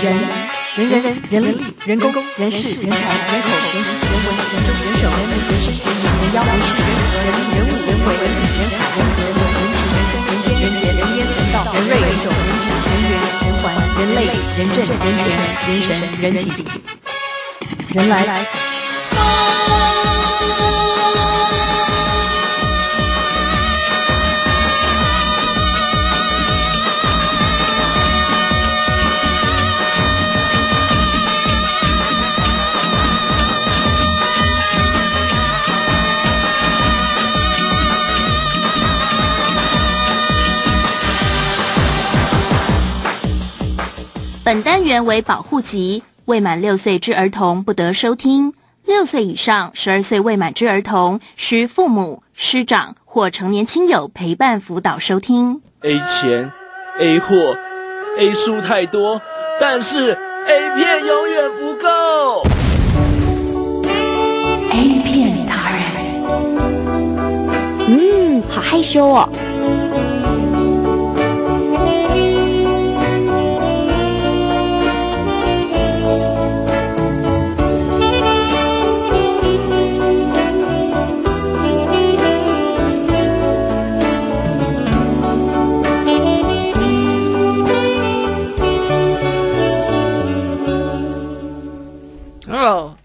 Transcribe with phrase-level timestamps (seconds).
[0.00, 0.16] 人
[0.76, 1.50] 人人人人力
[1.84, 8.40] 人工人事人才人口人情人文人政人手人民人事人民人妖人事人和人人物人为人人
[8.72, 13.62] 海人和人文人情人生人间人杰人烟人道人瑞人种人质人缘人环
[13.98, 14.18] 人类
[14.56, 15.04] 人政人权
[15.68, 15.88] 人神
[16.22, 16.64] 人体
[17.92, 18.16] 人来。
[44.50, 48.52] 本单元为保护级，未满六岁之儿童不得收听。
[48.84, 55.62] 六岁以上、十二岁未满之儿童，需父母、师长或成年亲友陪伴辅导收听。
[55.82, 56.50] A 钱
[56.98, 57.56] ，A 货
[58.18, 59.22] ，A 书太多，
[59.60, 60.18] 但是
[60.48, 62.42] A 片永远不够。
[64.72, 65.80] A 片达人，
[67.86, 69.28] 嗯，好害羞哦。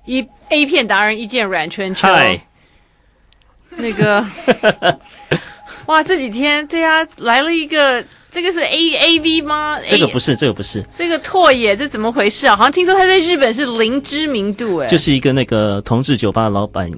[0.05, 2.39] 一 A 片达人一见阮春秋，Hi.
[3.77, 4.25] 那个，
[5.87, 9.79] 哇，这几天对啊，来了一个，这个是 A A V 吗？
[9.85, 12.55] 这个不是，这个不是，这个拓野，这怎么回事啊？
[12.55, 16.89] 好像听说他在日本是零知名度，哎，就是一个那个同志酒吧的老板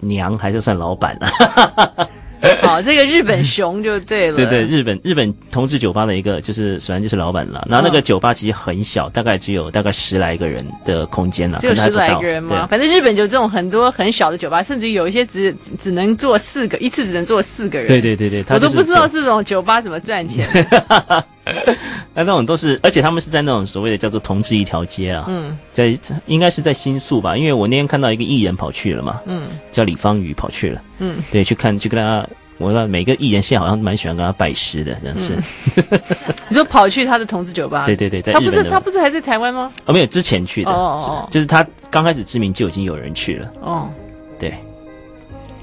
[0.00, 2.08] 娘，还是算老板啊？
[2.60, 4.36] 好，这个日本熊就对了。
[4.36, 7.64] 对对，日本日本同志酒吧的一个，就是首先就是老板了。
[7.70, 11.58] 然后那个酒吧其实很小，大概只有大概十来个人的空间了。
[11.60, 12.66] 只有十来个人吗？
[12.68, 17.86] 反正日本就这种很多很小的酒吧，甚至有一些只只能坐四个，一次只能坐四个人。
[17.86, 20.48] 对对对对，我都不知道这种酒吧怎么赚钱。
[22.14, 25.24] 那那种都是，而且他们是在那种所谓的叫做同志一条街啊。
[25.28, 29.20] 嗯，在应该是在新宿吧，因为我那天看到一个艺人跑去了嘛。
[29.26, 30.82] 嗯，叫李芳宇跑去了。
[30.98, 32.26] 嗯，对，去看去跟他。
[32.58, 35.34] 我知道每个艺人现在好像蛮喜欢跟他拜师的，真的是。
[35.90, 36.00] 嗯、
[36.48, 37.86] 你说跑去他的同志酒吧？
[37.86, 39.72] 对对对，在他不是他不是还在台湾吗？
[39.86, 40.70] 哦，没有，之前去的。
[40.70, 43.50] 哦哦，哦，就是他刚开始知名就已经有人去了。
[43.62, 43.90] 哦，
[44.38, 44.54] 对，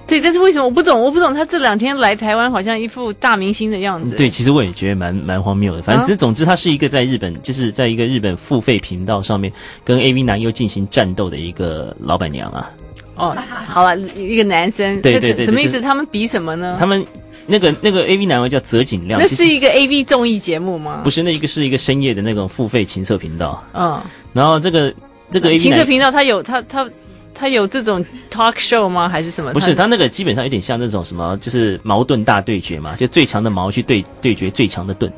[0.09, 0.99] 对，但是为什么我不懂？
[0.99, 4.15] 我不懂他这两天来台湾，好像一副大明星的样子。
[4.15, 5.81] 对，其实我也觉得蛮蛮荒谬的。
[5.81, 9.51] 反正只总之，他是一个在日本，就是在一个日本付费频道上面
[9.83, 12.69] 跟 AV 男优进行战斗的一个老板娘啊。
[13.15, 13.35] 哦，
[13.67, 15.81] 好了，一个男生，对对对，什么意思？
[15.81, 16.77] 他们比什么呢？
[16.79, 17.05] 他们
[17.45, 21.01] 那个那个 A V 男优叫泽井亮，那是一个 A V 综艺节目吗？
[21.03, 23.61] 不是，那一个是一个深夜的那种付费情色频道。
[23.73, 23.99] 嗯，
[24.31, 24.93] 然后这个
[25.29, 26.89] 这个 A V 情色频道，他有它它
[27.39, 29.07] 它有这种 talk show 吗？
[29.07, 29.53] 还是什么？
[29.53, 35.09] 不是，他那个基本上有点像那种什么，就是矛盾大对决嘛，就最强的矛去对对决最强的盾。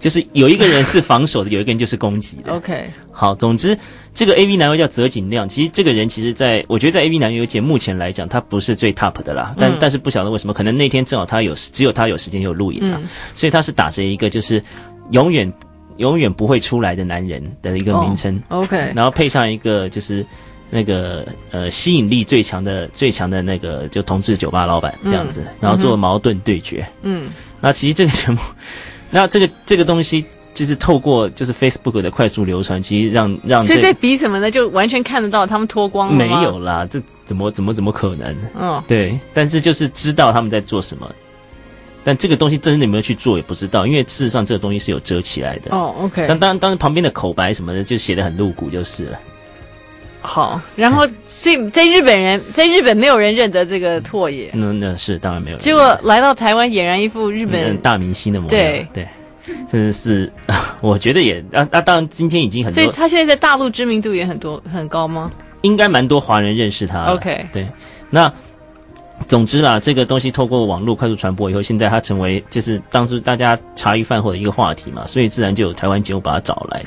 [0.00, 2.52] 就是有一个人是防守的，有一个人就是攻击的。
[2.54, 3.78] OK，好，总之
[4.12, 5.48] 这个 AV 男优叫泽井亮。
[5.48, 9.54] 其实这个人其实在，在我觉得在 AV 男优节目前来讲，他不是最 top 的啦。
[9.58, 14.60] 但、嗯、但是不晓得为什么，可能那天正好他有只有他有时间有录影啊，嗯、所以他是打着一个就是
[15.12, 15.52] 永远
[15.98, 18.42] 永远不会出来的男人的一个名称。
[18.48, 20.26] Oh, OK，然后配上一个就是
[20.74, 26.86] 那个呃吸引力最强的最强的那个就同志酒吧老板这样子，嗯、然后做矛盾对决。
[27.02, 27.28] 嗯，
[27.60, 28.38] 那其实这个节目。
[29.14, 30.24] 那这个这个东西
[30.54, 34.50] 就是透过就是 Facebook 的快速流传，其实让让所以在比什么呢？
[34.50, 36.40] 就完全看得到他们脱光了吗？
[36.40, 38.34] 没有啦，这怎么怎么怎么可能？
[38.58, 41.06] 嗯，对，但是就是知道他们在做什么，
[42.02, 45.76] 但这个东西真的有没有去做也不知道，因为事实上这个东西是有遮起来的。
[45.76, 46.24] 哦，OK。
[46.26, 49.18] 但当然当然旁边的口白什么的就写的很露骨就是了。
[50.24, 55.56] 好，然后所以在日本人在日本没有人认得这个拓野，那那是当然没有。
[55.58, 58.48] 结果来到台湾，俨然一副日本大明星的模样。
[58.48, 59.08] 对对，
[59.70, 60.32] 真的是，
[60.80, 65.28] 我觉得也啊啊，当然今天已经很多，所以他现在在大陆知名度也很多很高吗？
[65.62, 67.06] 应该蛮多华人认识他。
[67.06, 67.66] OK，对，
[68.08, 68.32] 那
[69.26, 76.80] 总之啦，这个东西透过网络快速传播以后，现在他成为就是当时大家茶余饭后的一个话题嘛，所以自然就有台湾节目把他找来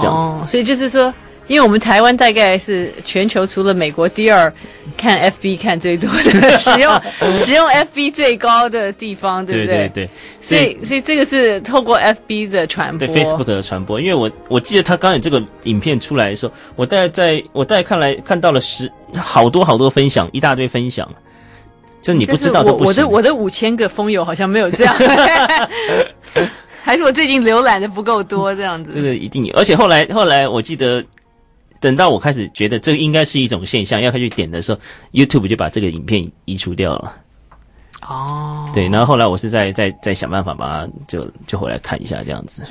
[0.00, 1.12] 这样子，所以就是说。
[1.46, 4.52] 因为我们台湾大概是全球除了美国第二
[4.96, 7.00] 看 FB 看最多的使用
[7.36, 9.76] 使用 FB 最高的地方，对不对？
[9.76, 10.10] 对对对。
[10.40, 14.00] 所以所以这个是透过 FB 的传播，对 Facebook 的传播。
[14.00, 21.08] 因为我我记得他刚有这个影片出来的时候，我大概在我大概看来看到了十好多好多分享，一大堆分享。
[22.02, 22.86] 就你不知道都不行。
[22.86, 24.94] 我的我的五千个风友好像没有这样。
[26.82, 28.90] 还是我最近浏览的不够多这样子？
[28.92, 31.02] 这个一定有，而且后来后来我记得，
[31.84, 34.80] 等到我开始觉得这应该是一种现象，要开始点的时候
[35.12, 37.14] ，YouTube 就把这个影片移除掉了。
[38.08, 42.62] 哦，对，然后后来我是在在在想办法把它就就回来看一下这样子。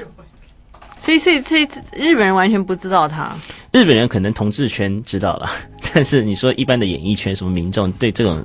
[0.98, 1.62] 所以所以所以
[1.95, 3.36] 日本人完全不知道他。
[3.71, 5.48] 日本人可能同志圈知道了，
[5.94, 8.44] 但是你说一般的演艺圈什么民众对这种，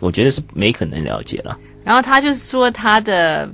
[0.00, 1.58] 我觉得是没可能了解了。
[1.84, 3.46] 然后他就是说他的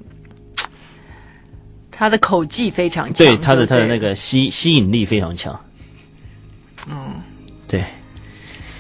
[1.91, 5.59] 他的口技非常强，对他的他的那个吸吸引力非常强。
[6.89, 7.23] 嗯，
[7.69, 7.85] 对。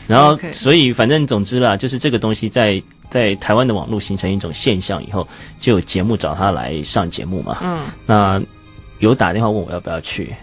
[0.06, 2.82] 然后所以反正总之啦，就是这个东西在。
[3.10, 5.28] 在台湾的网络形成一种现象以后，
[5.60, 7.58] 就有节目找他来上节目嘛。
[7.62, 8.42] 嗯，那
[8.98, 10.34] 有打电话问我要不要去，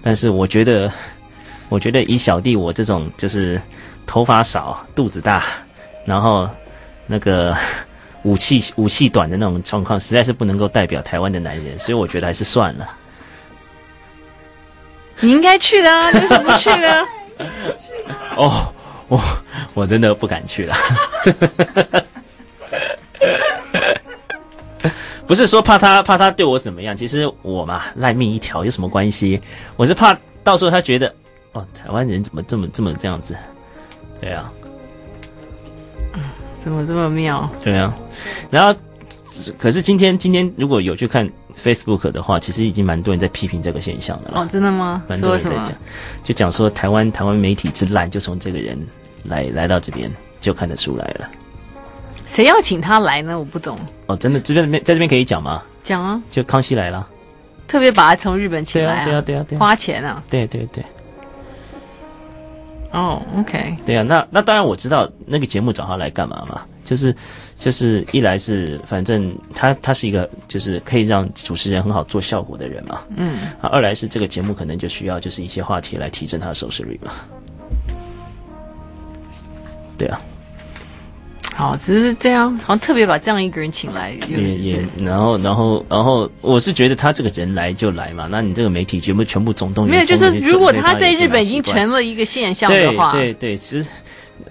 [0.00, 0.92] 但是我觉得，
[1.70, 3.60] 我觉得以小弟我这种就是
[4.06, 5.46] 头发少、肚子大，
[6.04, 6.48] 然后
[7.08, 7.56] 那个
[8.22, 12.88] 武器武器短的那种状况，实在是不能够代表台湾的男人，所以我觉得还是算了。
[15.24, 17.04] 你应该去的啊，你为什么不去呢？
[18.36, 18.72] 哦。
[19.06, 19.20] 我
[19.74, 20.74] 我真的不敢去了，
[25.26, 29.38] 不是说怕他怕他对我怎么样，其实我嘛赖命一条，有什么关系？
[29.76, 31.14] 我是怕到时候他觉得
[31.52, 33.36] 哦，台湾人怎么这么这么这样子？
[34.22, 34.50] 对啊，
[36.58, 37.48] 怎么这么妙？
[37.62, 37.94] 对啊，
[38.50, 38.74] 然后
[39.58, 41.30] 可是今天今天如果有去看
[41.64, 44.40] Facebook 的话，其实已经蛮多人在批评这个现象的了。
[44.42, 45.02] 哦，真的吗？
[45.08, 45.72] 蛮多人在讲，
[46.22, 48.78] 就讲说台湾台湾媒体之烂，就从这个人
[49.24, 51.28] 来来到这边就看得出来了。
[52.26, 53.38] 谁要请他来呢？
[53.38, 53.78] 我不懂。
[54.06, 55.62] 哦，真的这边在这边可以讲吗？
[55.82, 57.06] 讲啊，就康熙来了，
[57.66, 60.84] 特别把他从日本请来啊，对啊，对啊，对啊，花钱啊，对对对。
[62.94, 67.14] 哦，OK，对啊，那那当然我知道那个节目找他来干嘛嘛，就是。
[67.56, 77.12] 就是一来是反正他他是一个就是可以让主持人很好做效果的人嘛，嗯，啊，二来是这个节目可能就需要就是一些话题来提振他的收视率嘛，
[79.96, 80.20] 对啊，
[81.54, 93.88] 好，只是这样，好像特别把这样一个人请来，也也，然后然后然后我是觉得他这个人来就来嘛，那你这个媒体全部全部总动员，没有，就是如果他在日本已经成了一个现象的话，对对对，其实。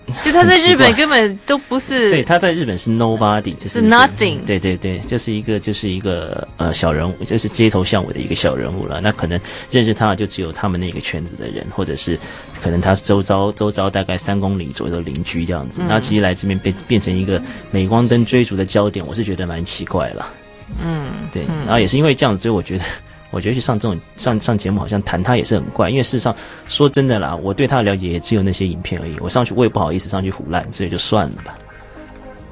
[0.23, 8.99] 就他在日本根本都不是，对，他在日本是 nobody，就是，是 nothing，对对对，就是一个就是一个呃小人物，就是街头巷尾的一个小人物了。
[8.99, 9.39] 那可能
[9.71, 12.19] 认识他的就只有他们那个圈子的人，或者是
[12.61, 15.81] 可能他周遭周遭大概三公里左右的邻居这样子。
[15.87, 17.41] 那、嗯、其实来这边变变成一个
[17.71, 20.27] 镁光灯追逐的焦点，我是觉得蛮奇怪了。
[20.83, 22.83] 嗯，对，然后也是因为这样子，所以我觉得。
[23.33, 26.33] 我觉得去上这种上上节目，好像谈他也是很怪，因为事实上
[26.67, 29.17] 说真的啦，我对他的了解也只有那些影片而已。
[29.19, 31.55] 我上去我也不好意思上去胡烂，所以就算了吧。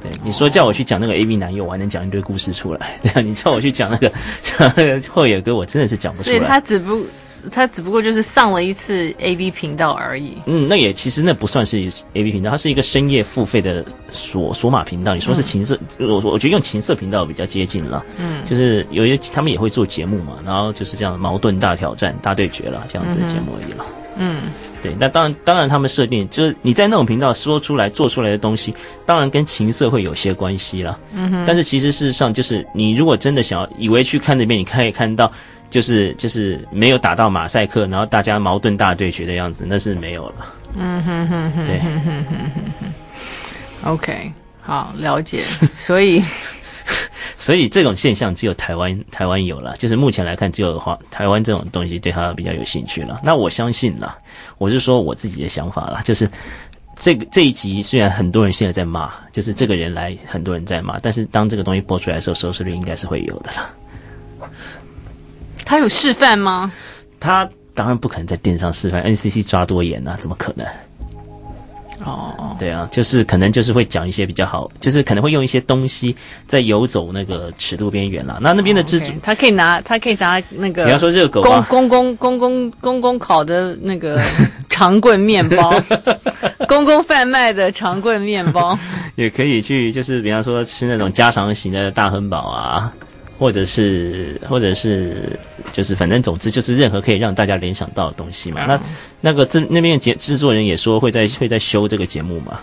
[0.02, 3.00] 对，你说叫我去讲那个 A B 男友，我还能讲一堆故事出来。
[3.04, 4.12] 对啊，你叫我去讲那个
[4.42, 6.38] 讲那个后野哥，我真的是讲不出来。
[6.38, 7.06] 所以他只不。
[7.50, 10.38] 他只不过就是上了一次 A V 频道而已。
[10.46, 15.16] 嗯，那也其实那不算是 A V 频道，它是一个深夜付费的锁锁码频道。
[15.16, 18.06] 你说是情色，嗯、我我觉得用情色频道比较接近了。
[18.20, 23.86] 嗯，就是有一些他们也会做节目嘛，然后就是这样的矛盾大挑战、大对决了这样子的节目而已了。
[24.18, 24.42] 嗯，
[24.82, 24.94] 对。
[25.00, 28.74] 那当然，当然他们设定就是你在那种频道说出来做出来的东西，
[29.06, 31.00] 当然跟情色会有些关系了。
[31.16, 31.44] 嗯哼。
[31.48, 35.32] 但是其实事实上，就是你如果真的想要以为去看那边，你可以看到。
[35.72, 40.46] 就是就是没有打到马赛克，然后大家矛盾大对决的样子，那是没有了。
[40.78, 43.92] 嗯哼哼哼，对哼哼哼。
[43.92, 45.42] OK，好，了解。
[45.74, 46.22] 所以，
[47.36, 53.20] 所以这种现象只有台湾台湾有了，就是目前来看，只有华台湾这种东西对他比较有兴趣了。
[53.24, 54.18] 那我相信啦，
[54.60, 56.30] 我是说我自己的想法啦，就是
[56.96, 63.70] 这个这一集虽然很多人现在在骂，就是这个人来很多人在骂，但是当这个东西播出来的时候，收视率应该是会有的啦。
[65.72, 66.70] 他有示范吗？
[67.18, 70.68] 他当然不可能在电视上示范，NCC 抓多严啊，怎么可能？
[72.04, 76.14] 哦哦，对啊，就是可能就是会讲一些比较好，就是可能会用一些东西
[76.46, 78.38] 在游走那个尺度边缘啦。
[78.42, 84.22] 那那边的制作，他可以拿，他可以拿那个，比方说热狗，公公公公公公公烤的那个
[84.70, 85.82] 长棍面包，
[86.68, 88.78] 公公贩卖的长棍面包，
[89.16, 92.92] 也可以去，就是比方说吃那种家常型的大亨堡啊。
[93.42, 95.36] 或者是，或者是，
[95.74, 98.64] 就是反正总之就是任何可以让大家联想到的东西嘛。
[98.66, 98.82] 嗯、那
[99.20, 102.60] 那个制那边的节制作人也说会在会在修这个节目嘛。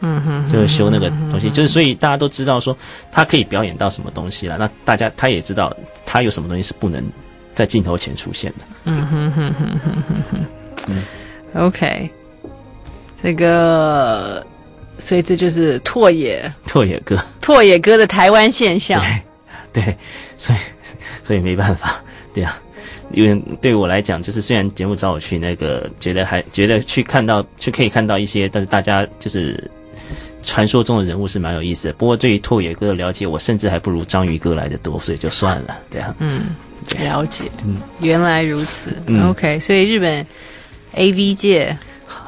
[0.00, 2.76] 嗯哼，就是修那个东西，就是所以大家都知道说
[3.10, 4.58] 他可以表演到什么东西了。
[4.58, 7.02] 那大家他也知道他有什么东西是不能
[7.54, 8.66] 在镜头前出现的。
[8.84, 10.46] 嗯哼哼哼哼哼哼。
[10.88, 11.02] 嗯
[11.54, 12.10] ，OK，
[13.22, 14.44] 这个，
[14.98, 19.02] 所以这就是拓野拓野哥拓野哥的台湾现象。
[19.74, 19.96] 对，
[20.36, 20.58] 所以
[21.24, 22.02] 所以没办法，
[22.34, 22.60] 对啊。
[23.12, 29.70] 因为对我来讲，就是虽然节目找我去那个，觉得还觉得去看到，去可以看到一些，但是大家就是
[30.42, 31.94] 传说中的人物是蛮有意思的。
[31.94, 36.14] 不过对于拓野哥的了解，我甚至还不如章鱼哥来的多，所以就算了，对啊。
[36.20, 36.46] 嗯，
[37.00, 38.90] 了解，嗯，原来如此。
[39.06, 40.24] 嗯，OK，所以日本
[40.94, 41.76] AV 界。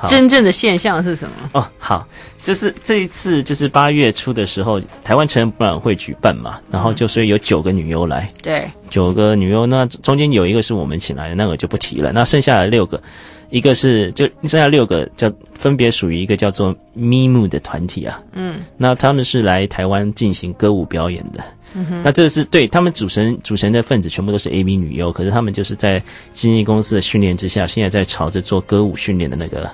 [0.08, 1.50] 真正的现象是什么？
[1.52, 2.06] 哦，好，
[2.38, 12.12] 就是这一次就是八月初的时候，台湾成人博览会举办嘛，然后就所以有九个女优来，对，九个女优，那中间有一个是我们请来的，那个就不提了。
[12.12, 13.02] 那剩下的六个，
[13.50, 21.42] 一个是就剩下六个叫分别属于一个叫做 MIMU 的团体啊，嗯，那他们是来台湾进行歌舞表演的。
[21.74, 26.00] 嗯、那这是对他们组成组成的分子全部都是 A B 女优，可是他们就是在
[26.32, 29.68] 经纪公司的训练之下，现在在朝着做歌舞训练的那个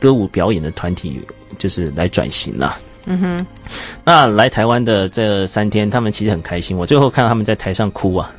[0.00, 1.20] 歌舞表演的团体，
[1.58, 2.78] 就是来转型了。
[3.04, 3.46] 嗯哼，
[4.04, 6.76] 那来台湾的这三天，他们其实很开心。
[6.76, 8.34] 我最后看到他们在台上哭啊，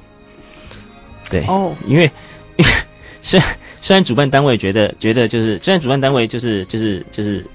[1.29, 2.09] 对，哦，因为
[3.21, 3.49] 虽然
[3.81, 7.45] 虽然主办单位觉得觉得就是虽然主办单位就是就是就是。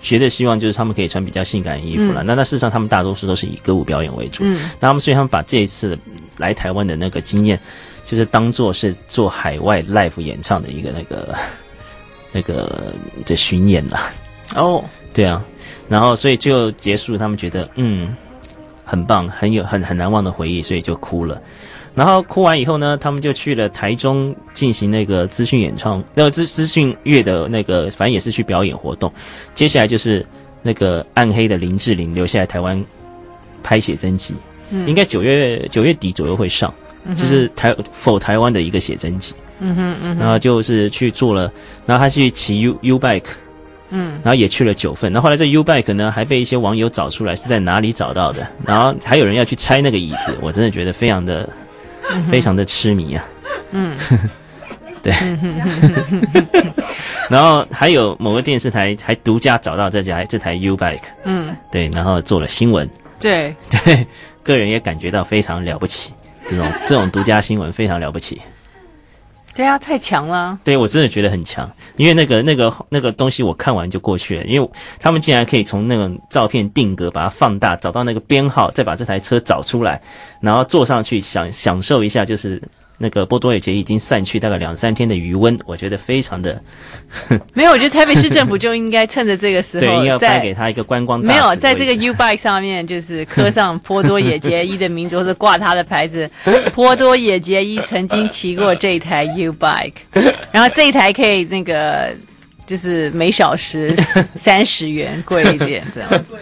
[0.00, 2.22] 就是绝对希望就是他们可以穿比较性感的衣服了。
[2.22, 4.44] 嗯、那那事实上，他们大多数都是以歌舞表演为主。
[4.44, 5.98] 嗯，那他们所以他们把这一次
[6.36, 7.58] 来台湾的那个经验，
[8.04, 11.34] 就是当做是做海外 live 演唱的一个那个
[12.32, 12.92] 那个
[13.24, 14.00] 的巡演了。
[14.54, 15.44] 哦，对啊，
[15.88, 18.14] 然后所以就结束，他们觉得嗯
[18.84, 21.40] 很棒，很有很很难忘的回忆，所以就哭了。
[21.96, 29.10] 然后哭完以后呢，他们就去了台中进行那个资讯演唱，那个资资讯乐的那个，反正也是去表演活动。
[29.54, 30.24] 接下来就是
[30.62, 32.84] 那个暗黑的林志玲留下来台湾
[33.62, 34.34] 拍写真集，
[34.70, 36.72] 嗯、应该九月九月底左右会上，
[37.06, 39.34] 嗯、就是台否台湾的一个写真集。
[39.60, 40.18] 嗯哼嗯哼。
[40.18, 41.50] 然后就是去做了，
[41.86, 43.24] 然后他去骑 U U bike，
[43.88, 45.10] 嗯，然后也去了九份。
[45.14, 51.48] 然后后来这 U bike 呢还被一些网友找出来是在哪里找到的，然后还有人要去拆那个椅子，我真的觉得非常的。
[52.30, 53.24] 非常的痴迷啊，
[53.72, 53.96] 嗯，
[55.02, 55.12] 对，
[57.28, 62.88] 然后还有某个电视台还独家找到这家这台 U bike，嗯，对，然后做了新闻，
[63.20, 63.54] 对。
[63.84, 64.06] 对，
[64.42, 66.12] 个人也感觉到非常了不起，
[66.46, 68.40] 这种这种独家新闻非常了不起。
[69.56, 70.58] 对啊，太强了！
[70.62, 74.70] 对，我真的觉得很强，因为那个那个那个东西我看完就过去了，因为
[75.00, 80.02] 他们竟然可以从那个照片定格，把它放大，找到那个编号，再把这台车找出来，
[80.42, 82.62] 然后坐上去享享受一下，就是。
[82.98, 86.60] 那个波多野结衣已经散去大概两三天的余温，我觉得非常的
[87.54, 87.72] 没有。
[87.72, 91.20] 我觉得台北市政府就应该趁着这个时候， 对，应该颁给他一个观光。
[91.20, 96.30] 没有，在这个 U bike 上面就是刻上波多野结衣的名字，或者挂他的牌子。
[96.72, 99.92] 波多野结衣曾经骑过这台 U bike，
[100.50, 102.08] 然后这一台可以那个
[102.66, 103.94] 就是每小时
[104.34, 106.34] 三十元贵一点这样子。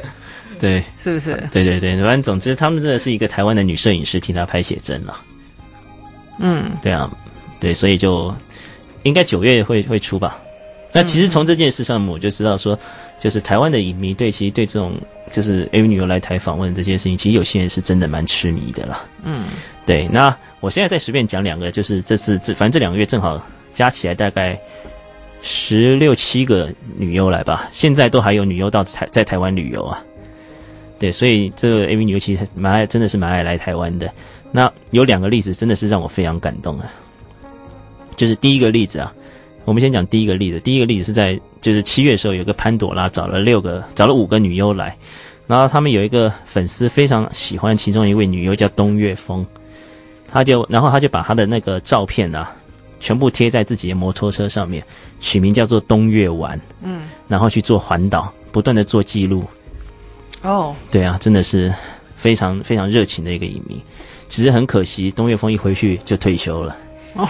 [0.61, 1.35] 对，是不是？
[1.51, 5.15] 对对对，反正总之他们真的是一个台湾的女摄影师替他拍写真了。
[6.39, 7.11] 嗯，对啊，
[7.61, 8.35] 对，所以就
[9.03, 10.41] 应该九月会会出吧。
[10.93, 12.79] 那其实从这件事上，我就知道说，
[13.19, 14.93] 就是台湾的影迷对其实对这种
[15.33, 19.05] 就是 AV 女优来台访问这件事情，其实有些人是真的蛮痴迷的啦。
[19.25, 19.47] 嗯，
[19.85, 20.07] 对。
[20.07, 24.57] 那我现在再随便讲两个，就是这次这反正这两个月正好加起来大概
[25.43, 30.01] 十六七个女优来吧，现在都还有女优到台在台湾旅游啊。
[30.97, 34.09] 对，所以这个 AV 女优其实蛮爱，真的是蛮爱来台湾的。
[34.57, 36.87] 那有两个例子真的是让我非常感动啊，
[38.15, 39.13] 就是第一个例子啊，
[39.65, 40.61] 我们先讲第一个例子。
[40.61, 44.97] 第一个例子是在就是七月的时候，有个潘朵拉找了六个找了五个女优来，
[45.49, 49.45] 然后他们有一个粉丝非常喜欢其中一位女优叫东岳峰，
[50.29, 52.53] 他就然后他就把他的那个照片啊
[53.01, 54.81] 全部贴在自己的摩托车上面，
[55.21, 59.43] 取名叫做东岳丸，嗯，然后去做环岛，不断的做记录。
[60.43, 61.75] 哦，对啊，真的是
[62.25, 63.79] 非常非常热情的一个影迷。
[64.31, 66.75] 只是很可惜，东岳峰一回去就退休了。
[67.13, 67.29] 哦，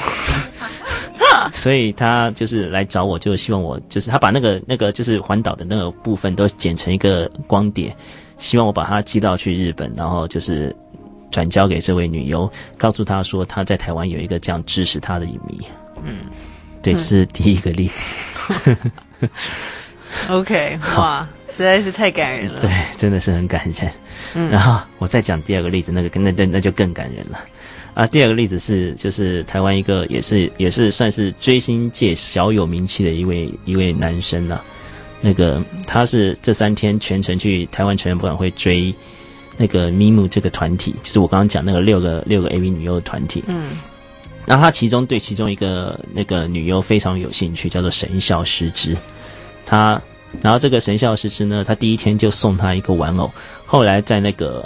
[1.52, 7.94] 所以他就是来找我，就希望我就是他把那个那个就是环岛的那个部分都剪成一个光碟，
[8.38, 10.74] 希望我把它寄到去日本，然后就是
[11.32, 12.48] 转交给这位女优，
[12.78, 15.60] 告诉她说她在台湾有一个这样支持她的影迷。
[16.04, 16.18] 嗯，
[16.80, 18.14] 对，这是第一个例子。
[20.30, 22.60] OK，哇，实在是太感人了。
[22.60, 23.90] 对，真的是很感人。
[24.34, 27.38] 嗯，然后我再讲第二个例子，那个那那那就更感人了，
[27.94, 34.62] 啊，第二个例子是就是台湾一个也是也是算是追星界小有名气的一位一位男生啊，
[35.20, 38.92] 那个他是这三天全程去台湾成人博览会追
[39.56, 43.78] 那个 MIMU 这个团体，就是我刚刚讲那个六个六个 AV 女优的团体，嗯，
[44.46, 48.96] 然后他其中对其中一个那个女优非常有兴趣，叫做神孝诗织，
[49.64, 50.00] 他。
[50.42, 53.30] 然后这个神孝师之呢，他第一天就送他一个玩偶，
[53.64, 54.64] 后来在那个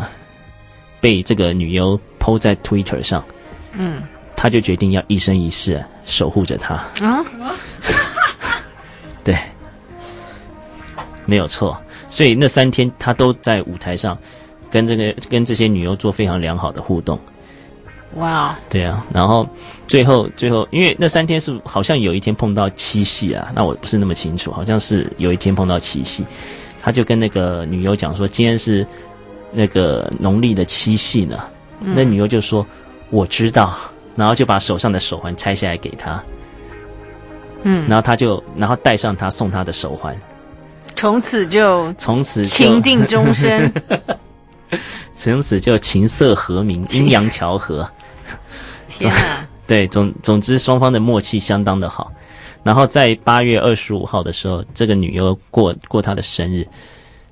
[1.00, 3.24] 被这个女优 po 在 Twitter 上，
[3.72, 4.02] 嗯，
[4.34, 6.74] 他就决定要一生一世守护着她。
[7.00, 7.24] 啊，
[9.22, 9.38] 对，
[11.26, 11.80] 没有错。
[12.08, 14.18] 所以那三天他都在舞台上
[14.70, 17.18] 跟这个跟这些女优做非常良好的互动。
[18.14, 18.56] 哇，Wow.
[18.70, 19.46] 对啊，然后
[19.86, 26.24] 最后最后，因为那三天是好像有一天碰到七夕啊，那我不是那么清楚，好像是有一天碰到七夕，
[26.80, 28.86] 他就跟那个女优讲说，今天是
[29.52, 31.38] 那个农历的七夕呢，
[31.82, 32.66] 嗯、那女优就说
[33.10, 33.76] 我知道，
[34.16, 36.22] 然后就把手上的手环拆下来给他，
[37.62, 40.16] 嗯，然后他就然后戴上他送他的手环，
[40.96, 43.70] 从此就从此情定终身，
[45.14, 47.88] 从此就琴瑟和鸣， 阴阳调和。
[48.98, 49.46] 天啊！
[49.66, 52.12] 对，总总之双方的默契相当的好。
[52.64, 56.66] 然后在八月二十五号的时候，这个女优过过她的生日。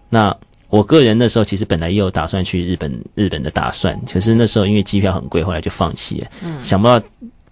[0.09, 0.35] 那
[0.69, 6.29] 我个人那时候其实本来也有打算去日本，日本的打算，可是那时候因为机票很贵，后来就放弃了。
[6.43, 6.63] 嗯。
[6.63, 7.01] 想不到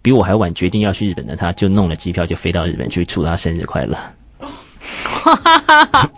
[0.01, 3.97] 比我还晚决定要去日本的她，就弄了机票就飞到日本去祝她生日快乐。
[4.39, 6.11] 哈哈哈哈！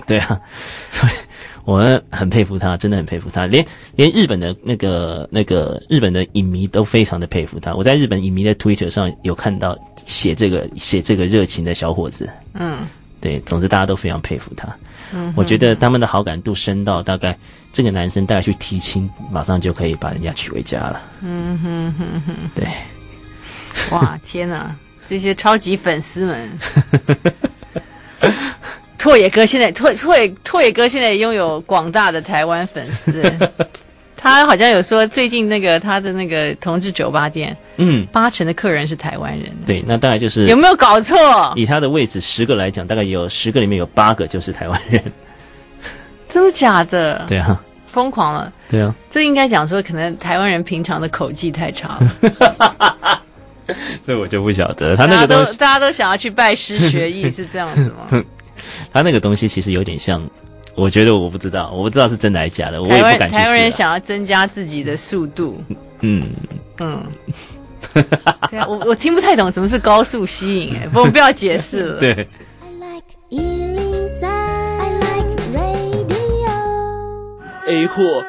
[1.67, 3.45] 我很佩服他，真的很佩服他。
[3.45, 3.63] 连
[3.97, 7.75] 连日本的那个那个日本的影迷都非常的佩服他。
[7.75, 12.31] 我在日本影迷的 Twitter 上有看到写这个写这个热情的小伙子。
[12.55, 12.87] 嗯，
[13.21, 14.69] 对，总之大家都非常佩服他。
[15.13, 17.37] 嗯哼，我觉得他们的好感度升到大概
[17.73, 21.03] 这个男生大概去提亲，马上就可以把人家娶回家了。
[21.23, 22.67] 嗯哼哼哼，对。
[23.91, 24.75] 哇，天哪，
[25.09, 26.49] 这些超级粉丝们。
[29.07, 33.23] 拓野哥现在拓拓野拓野哥现在拥有广大的台湾粉丝，
[34.19, 39.49] 他好像有说最近那个他的那个同志酒吧店，嗯，八成的客人是台湾人。
[39.65, 41.17] 对，那大概就是有没有搞错？
[41.55, 45.01] 以他的位置十个来讲，大概有十个里面有八个就是台湾人。
[46.29, 47.25] 真的假的？
[47.29, 48.53] 对啊，疯狂了。
[48.69, 53.23] 对啊，这应该讲说，可能台湾人平常的口技太差了。
[54.03, 58.25] 这我就不晓得，他那个都大家都想要去拜师学艺， 是这样子吗？
[58.93, 60.23] 他那个东西其实有点像，
[60.75, 63.43] 我觉得我不知道，我不知道是真的还是假的，我也不敢去试。
[63.43, 65.61] 台湾人想要增加自己的速度，
[66.01, 66.23] 嗯
[66.79, 67.03] 嗯，
[68.51, 71.99] 对啊，我我听不太懂什么是高速吸引，哎，不，我不要解释了。
[72.01, 72.29] 对。
[77.69, 78.23] A 货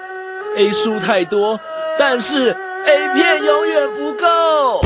[0.57, 1.59] ，A 书太多，
[1.99, 2.49] 但是
[2.87, 4.81] A 片永远不够。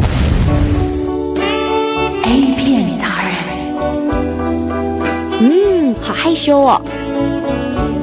[6.02, 6.82] 好害羞哦！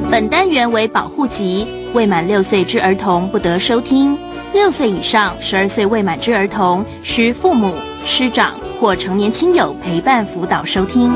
[0.09, 4.17] 本单元为保护级，未满六岁之儿童不得收听。
[4.53, 11.11] 六岁以上、十二岁未满之儿童，需父母、师长或成年亲友陪伴辅导收听。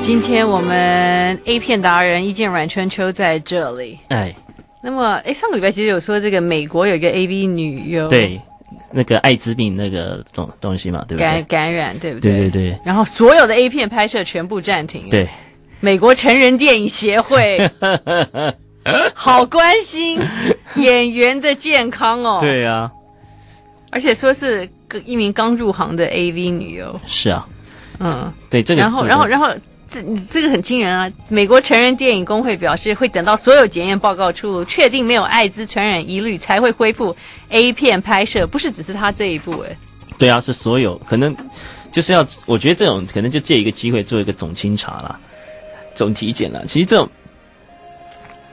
[0.00, 3.98] 今天我们 A 片达人一见阮春秋在这里。
[4.08, 4.34] 哎，
[4.82, 8.08] 那么哎，上个礼拜其实有说这个美国有一个 A B 女优。
[8.08, 8.40] 对。
[8.90, 11.26] 那个艾滋病那个东东西嘛，对不对？
[11.26, 12.32] 感感染，对不对？
[12.32, 12.78] 对对对。
[12.84, 15.08] 然后所有的 A 片拍摄全部暂停。
[15.10, 15.28] 对。
[15.80, 17.58] 美国成人电影协会
[19.14, 20.20] 好关心
[20.76, 22.38] 演员的健康哦。
[22.40, 22.90] 对啊。
[23.90, 24.68] 而且说是
[25.04, 27.00] 一名刚入行的 AV 女优。
[27.06, 27.46] 是啊。
[28.00, 28.82] 嗯，对这个。
[28.82, 29.48] 然后，然后，然后。
[29.90, 31.10] 这你这个很惊人啊！
[31.28, 37.16] 美国成人电影工会表示，会等到所有检验报告出炉，确定没有艾滋传染疑虑，才会恢复
[37.48, 38.46] A 片拍摄。
[38.46, 39.76] 不是只是他这一部哎。
[40.18, 41.34] 对啊，是所有可能
[41.90, 45.18] 就是要，我觉得这种可能就借一个机会做一个总清查啦，
[45.94, 46.60] 总体检啦。
[46.66, 47.08] 其实这种。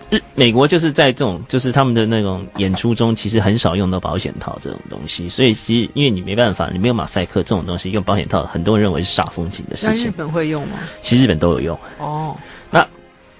[0.09, 5.27] 日美国就是在这种，就是他们的那种演出中，其实很少用到保险套这种东西。
[5.27, 10.05] 所以其实因为你没办法，你没有马赛克这种东西，用保险套，很多人认为是煞风景的事情。
[10.05, 10.77] 那日本会用吗？
[11.01, 11.79] 其实日本都有用。
[11.99, 12.35] 哦，
[12.69, 12.87] 那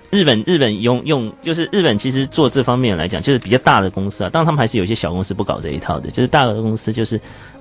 [0.10, 7.20] 日本日本用用就是日本其实做这方面来讲，就是比较大的公司啊，当然他们还是有一些小公司不搞这一套的，就是大的公司就是。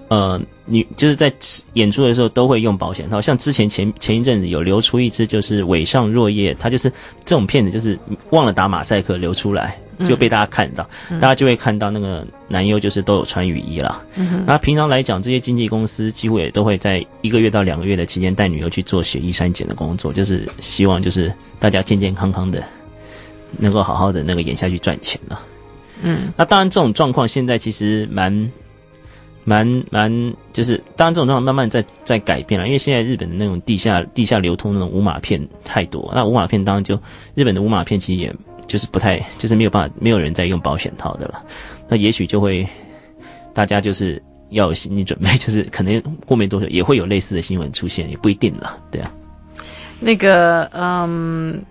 [0.08, 1.32] 呃，你就是在
[1.72, 6.90] 演出的时候都会用保险套，像之前前前一阵子有流出一支，就是尾上若叶，他就是
[7.24, 7.98] 这种片子，就是
[8.30, 14.02] 忘了打马赛克流出来就被大家看到，嗯、大家就会看到那个男优就是都有穿雨衣了。
[14.46, 22.62] 那平常来讲，这些经纪公司几乎也都会在一个月到两个月的期间带女优去做血衣删减的工作，就是希望就是大家健健康康的，
[23.58, 25.40] 能够好好的那个演下去赚钱了。
[26.02, 28.46] 嗯，那当然这种状况现在其实蛮。
[29.44, 30.10] 蛮蛮
[30.52, 36.98] 就是，当然这种状况慢慢在在改变了，因为现在日本的那种地下地下流通那种无码片太多，那无码片当然就
[37.34, 38.34] 日本的无码片其实也
[38.66, 41.42] 就是不太就是没有办法，没有人在用保险套的了，
[41.88, 42.66] 那也许就会
[43.52, 49.12] 大家就是要有心理准备， 就是可能过没多久也会有类似的新闻出现，也不一定了，对啊。
[50.00, 51.62] 那个嗯。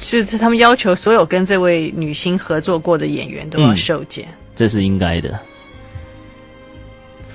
[0.00, 5.36] 就是他们要求所有跟这位女星合作过的演员都要受检，嗯，这是应该的，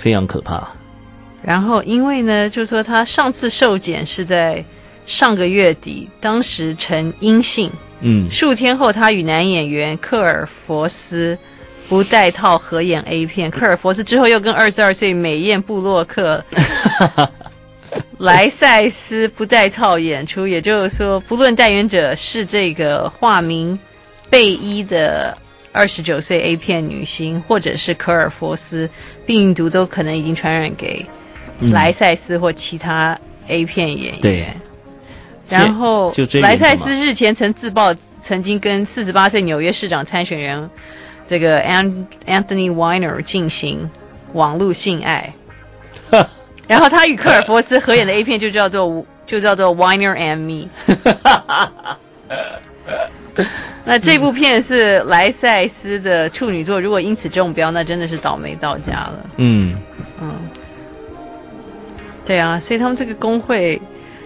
[0.04, 0.68] 非常可怕。
[1.42, 4.62] 然后因为呢，就说他上次受检是在
[5.06, 7.72] 上个月底，当时呈阴性。
[8.02, 11.38] 嗯，数天后，他与男演员克尔佛斯
[11.88, 13.50] 不戴套合演 A 片。
[13.52, 16.44] 克尔佛斯之后又跟二十二岁美艳布洛克
[18.18, 20.46] 莱塞斯不戴套演出。
[20.46, 23.80] 也就是说，不论代言者是这个化名
[24.30, 25.38] 贝伊的
[25.74, 28.90] 二十九岁 A 片女星，或者是科尔佛斯，
[29.26, 31.06] 病毒都可能已经传染给
[31.72, 34.22] 莱塞斯或其他 A 片演员。
[34.22, 34.48] 对。
[35.50, 40.70] 然后，莱塞斯日前曾自曝曾经跟四十八岁纽约市长参选人
[41.26, 43.90] 这个 Anthony Weiner 进行
[44.32, 45.34] 网络性爱。
[46.66, 50.70] 然后他与科尔佛斯合演的 A 片就叫做就叫做 Weiner and Me。
[53.86, 59.26] 那这部片是莱塞斯的处女作，如果因此中标，那真的是倒霉到家了。
[59.38, 59.76] 嗯
[60.22, 60.32] 嗯，
[62.26, 63.82] 对啊，所以他们这个工会。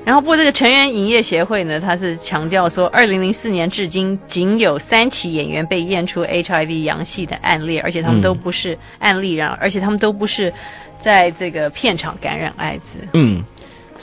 [0.06, 10.54] 然后，不过这个成员影业协会呢，他是强调说，二零零四年至今仅有三起演员被验出 HIV 阳性的案例，而且他们都不是案例，然而且他们都不是
[10.98, 13.00] 在这个片场感染艾滋。
[13.12, 13.44] 嗯，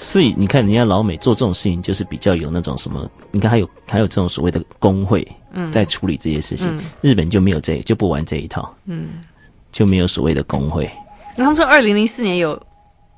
[0.04, 5.26] 所以你看，人家老美做这种事情，就是比较有那种什么，你看还有还有这种所谓的工会，
[5.72, 6.68] 在处理这些事情。
[6.70, 9.24] 嗯、日本就没有这，就不玩这一套，嗯，
[9.72, 10.90] 就没有所谓的工会。
[11.36, 12.52] 那他们说，二零零四年有。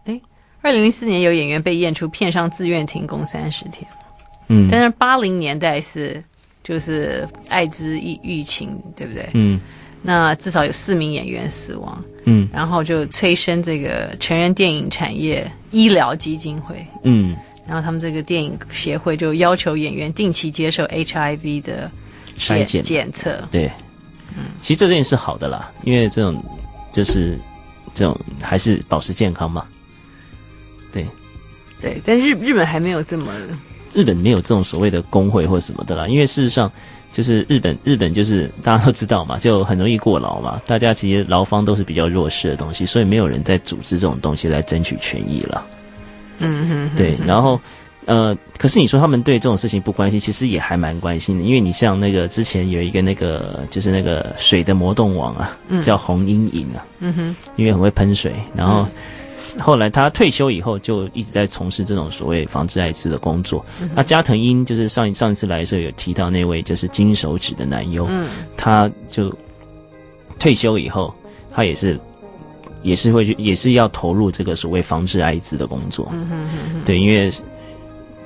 [0.05, 0.21] 哎
[0.63, 3.87] 二零零四年有演员被验出片商自愿停工三十天，
[4.49, 6.23] 嗯，但是八零年代是
[6.65, 9.29] 就是艾滋疫疫情，对不对？
[9.35, 9.61] 嗯，
[10.07, 21.91] 那至少有四名演员死亡，嗯，然后就催生这个成人电影产业医疗基金会，嗯，然后他们这个电影协会就要求演员定期接受 HIV 的
[22.39, 22.81] 筛检。
[22.81, 23.67] 检测，对，
[24.37, 26.41] 嗯，其实这件事好的啦，因为这种
[26.93, 27.37] 就是
[27.93, 29.67] 这种还是保持健康嘛。
[30.93, 31.05] 对，
[31.81, 33.33] 对，但日日本还没有这么，
[33.93, 36.71] 日本没有这种所谓的工会或什么的啦，因为事实上
[37.17, 45.65] 就是日本日本就是大家都知道嘛，就很容易过劳嘛，大家其实劳方都是比较弱势的东西，所以没有人在组织这种东西来争取权益了。
[46.41, 47.59] 嗯哼，哼，对，然后
[48.05, 58.83] 呃，可是你说他们对这种事情不关心，其实也还蛮关心的，因为你像那个之前有一个那个就是那个水的魔动王啊，嗯、叫红阴影啊，嗯哼，因为很会喷水，然后。
[58.83, 58.89] 嗯
[59.59, 63.65] 后来他退休以后，就一直在从事这种所谓防治艾滋的工作。
[63.81, 69.31] 嗯、那加藤鹰就是上一上一次来的时候有提到那位就是金手指的男优，嗯，他就
[70.39, 71.15] 退休以后，
[71.53, 72.01] 他也是
[72.83, 76.09] 也是会去也是要投入这个所谓防治艾滋的工作。
[76.13, 77.31] 嗯哼哼哼，对，因为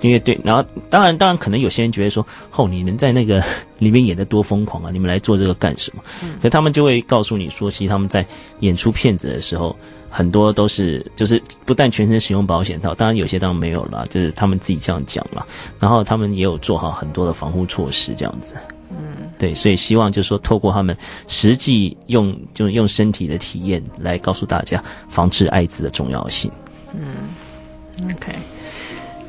[0.02, 3.42] 因为对，然后当然当然可能有些人觉得说，哦，你能在那个
[3.78, 4.90] 里面演的多疯狂啊？
[4.92, 6.02] 你们来做这个干什么？
[6.22, 8.24] 嗯，可他们就会告诉你说，其实他们在
[8.60, 9.74] 演出片子的时候。
[10.10, 15.46] 很多都是就是不但全身使用保险套，当然有些当然没有了，就是他们自己这样讲了。
[15.78, 18.56] 然后他们也有做好很多的防护措施，这样子。
[18.90, 20.96] 嗯，对，所以希望就是说，透过他们
[21.28, 26.50] 实际用就是用身体的体验来告诉大家防治艾滋的重要性。
[26.92, 28.34] 嗯，OK，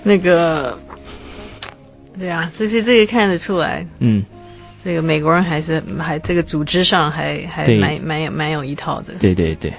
[0.01, 0.75] 那个，
[2.17, 4.25] 对啊，其实这个看得出来，嗯，
[4.83, 9.13] 这个美国人还是还这个组织上还还蛮蛮有蛮有一套的。
[9.19, 9.71] 对对对。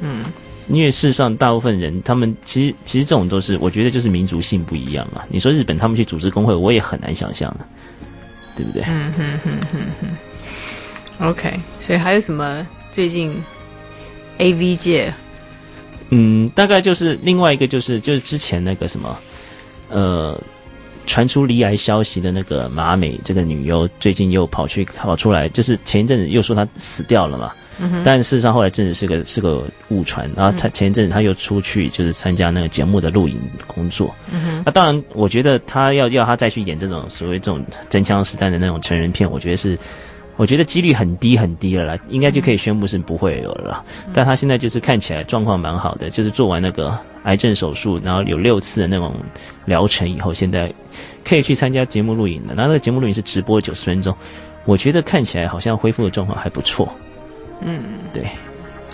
[0.00, 0.24] 嗯，
[0.68, 5.24] 因为事实上，大部分人他们其实其实这种都是，我觉得就是民族性不一样啊。
[5.28, 7.66] 你说日本他们去组织工会，我也很难想象的，
[8.56, 8.82] 对不对？
[8.86, 11.28] 嗯哼哼哼哼。
[11.28, 13.34] OK，所以还有什么最近
[14.38, 15.12] AV 界？
[16.10, 19.18] 嗯，大概就是另外一个就是就是之前那个什么，
[19.88, 20.38] 呃，
[21.06, 27.52] 传出离癌消息的那个马美这个女优，最近又跑去跑出来，就是前一阵子又说她死掉了嘛。
[27.78, 34.14] 嗯、但事实上后来真的是个是个误传，然后他前一阵子他又出去就是参加那个节目的录影工作。
[34.64, 39.78] 那当然，我觉得他要要他再去演这种所谓这种真枪实弹的那种成人片，我觉得是，
[40.36, 43.84] 我觉得几率很低很低了啦，应该就可以宣布是不会有了。
[44.06, 49.14] 嗯、但他现在就是看起来状况蛮好的，就是做完那个癌症手术，然后有六次的那种
[49.64, 50.72] 疗程以后，现在
[51.24, 52.54] 可以去参加节目录影了。
[52.54, 54.16] 然后那个节目录影是直播九十分钟，
[54.64, 56.90] 我觉得看起来好像恢复的状况还不错。
[57.60, 58.28] 嗯，对，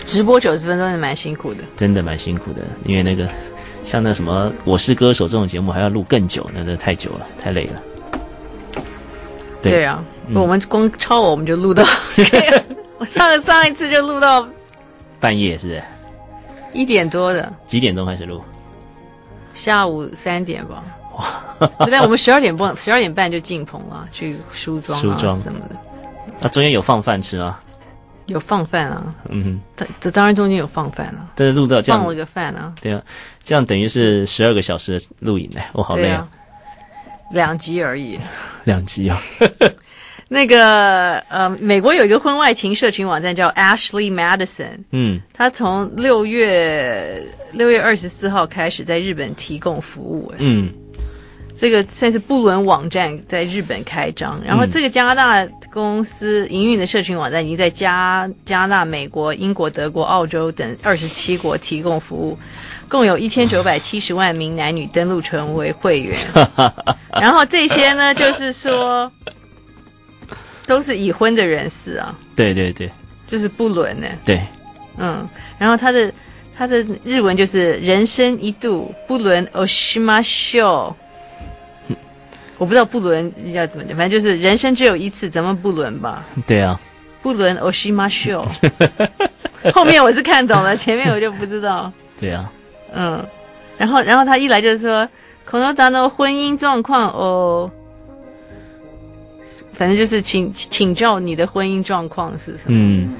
[0.05, 3.27] 直播九十分钟是蛮辛苦的，真的蛮辛苦的，因为那个
[3.83, 7.81] 像那什么《我是歌手》这种节目还要录更久，那那太久了，太累了。
[9.61, 11.83] 对，对啊，嗯、我们光超我们就录到，
[12.99, 14.47] 我上上一次就录到
[15.19, 15.81] 半夜，是
[16.73, 18.41] 一点多的，几点钟开始录？
[19.53, 20.83] 下午三点吧。
[21.15, 21.69] 哇！
[21.91, 25.75] 但我们十二点半十二点半就进棚了，去梳妆啊梳妆什么的。
[26.39, 27.61] 那、啊、中间有放饭吃啊？
[28.27, 29.15] 有放饭啊？
[29.29, 31.27] 嗯哼，这这当然中间有放饭啊。
[31.35, 32.73] 这是录到这样放了个饭啊？
[32.81, 33.01] 对啊，
[33.43, 35.59] 这样等于是十二个小时的录影呢。
[35.73, 36.27] 我、哦、好累啊。
[37.31, 38.19] 两集而已。
[38.63, 39.21] 两集啊。
[40.29, 50.73] 那个呃，美国有一个婚外情社群网站叫 Ashley Madison，嗯，他从六月六月二十四号开始在日本提供服务，嗯，
[51.63, 62.37] 这个算是不伦网站在日本开张然后这个加拿大公司营运的社群网站已经在加加拿大美国英国德国澳洲等二十七国提供服务
[62.89, 66.19] 共有一千九百七十万名男女登录成为会员。
[67.21, 69.09] 然后这些呢就是说
[70.67, 72.13] 都是已婚的人士啊。
[72.35, 72.91] 对对对。
[73.25, 74.07] 就是不伦呢。
[74.25, 74.41] 对。
[74.97, 75.25] 嗯
[75.57, 76.13] 然后他的
[76.53, 80.93] 他的日文就是人生一度不伦 oshima show
[82.63, 86.23] 我不知道不伦要怎么讲，反正就是人生只有一次，咱们不伦吧？
[86.47, 86.79] 对啊，
[87.21, 88.45] 不伦 Oshima Show。
[89.75, 91.91] 后面我是看懂了， 前面我就不知道。
[92.17, 92.49] 对啊，
[92.95, 93.21] 嗯，
[93.77, 95.05] 然后然后他一来就说
[95.43, 97.69] ：“孔能达的婚姻状况哦，
[99.73, 102.77] 反正就是请请教你的婚姻状况是什么？
[102.79, 103.13] 嗯，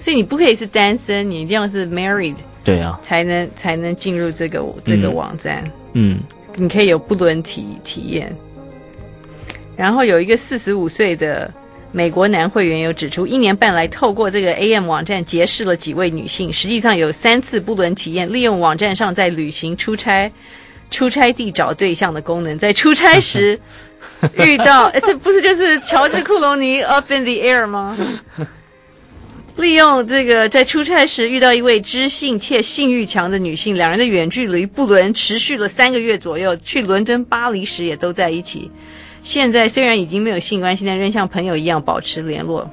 [0.00, 2.34] 所以你不可以是单身，你一定要是 married。
[2.64, 5.62] 对啊，才能才能进入这个这个网站。
[5.92, 6.18] 嗯，
[6.56, 8.36] 你可以有不伦体体验。”
[9.78, 11.50] 然后有一个四十五岁的
[11.92, 20.30] 美国男会员有指出，一年半来透过这个 AM 网站结识了几位女性，实际上有三次不伦体验，利用网站上在旅行、出差、
[20.90, 23.58] 出差地找对象的功能，在出差时。
[24.38, 27.96] 遇到，哎，这不是就是乔治·库隆尼《Up in the Air》吗？
[29.56, 36.56] 利用这个在出差时遇到一位知性且性欲强的女性，两人的远距离不伦持续了三个月左右。
[36.58, 38.70] 去伦敦、巴黎时也都在一起。
[39.22, 42.68] 现在虽然已经没有性关系，但仍像朋友一样保持联络。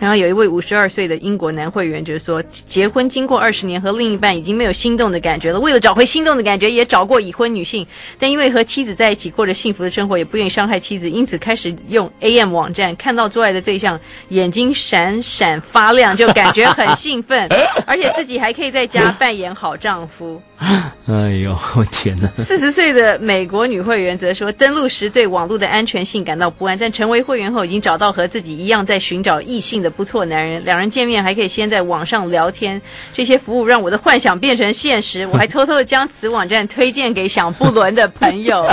[0.00, 5.58] 然后有一位五十二岁的英国男会员就是说，结婚经过二十年，和另一半已经没有心动的感觉了。
[5.58, 7.84] 为了找回心动的感觉，也找过已婚女性，
[8.16, 13.98] 但因为和妻子在一起过着幸福的生活，也不愿意伤害妻子，因此开始用 AM 网站，看到做爱的对象
[14.28, 17.48] 眼睛闪闪发亮，就感觉很兴奋，
[17.84, 20.40] 而且自己还可以在家扮演好丈夫。
[21.06, 22.28] 哎呦，我天哪！
[22.42, 30.62] 四十岁的美国女会员则说，登录时对网络的安全性感到不安，但成为会员后已经找到和自己一样在寻找异性的不错男人。
[30.64, 35.24] 两人见面还可以先在网上聊天，这些服务让我的幻想变成现实。
[35.28, 38.68] 我还偷偷的将此网站推荐给想不伦的朋友。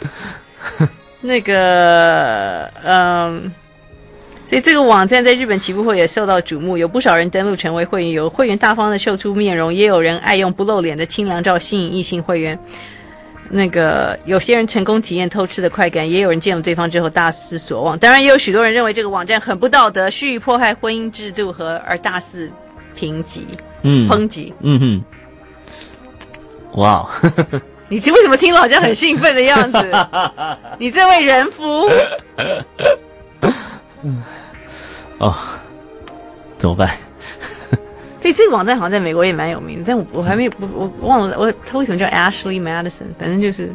[1.22, 3.50] 那个，嗯。
[4.48, 12.58] 所以这个网站在日本起步后也受到瞩目，有不少人登录成为会员，有会员大方的秀出面容，也有人爱用不露脸的清凉照吸引异性会员。
[13.50, 17.98] 那个有些人成功体验偷吃的快感，也有人见了对方之后大失所望。
[17.98, 22.50] 当然，也有许多人认为这个网站很不道德，蓄意迫害婚姻制度和而大肆
[22.96, 23.46] 评级，
[23.82, 25.04] 嗯，抨击，嗯哼，
[26.80, 27.06] 哇，
[27.90, 29.92] 你为什么听了好像很兴奋的样子？
[30.78, 31.86] 你这位人夫，
[34.02, 34.22] 嗯。
[35.18, 35.34] 哦，
[36.58, 36.90] 怎么办？
[38.20, 40.68] 这这个网站好像在美国也蛮有名的，但我我还没有我
[41.00, 43.04] 我忘了我他为什么叫 Ashley Madison？
[43.18, 43.70] 反正就是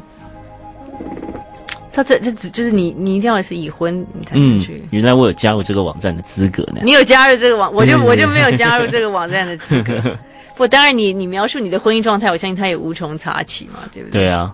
[1.92, 4.82] 他这这只就是你你一定要是已婚你才能去。
[4.84, 6.82] 嗯，原来我有加入这个网站的资格呢。
[6.84, 10.02] 你有加入这个网，我就我就没有加入这个网站的资格。
[10.56, 14.22] 不，当然你你描述你的婚姻状态，我相信他也无从查起嘛，对不对？
[14.24, 14.54] 对啊。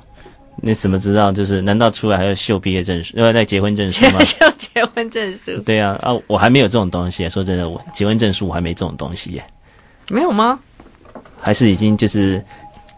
[0.61, 1.31] 你怎么知道？
[1.31, 4.23] 就是难道出来还要秀毕业证书，要带结婚证书吗？
[4.23, 5.57] 秀 结婚证书。
[5.61, 7.27] 对啊，啊，我还没有这种东西。
[7.29, 9.43] 说真的，我结婚证书我还没这种东西耶。
[10.09, 10.59] 没有吗？
[11.39, 12.43] 还是已经就是，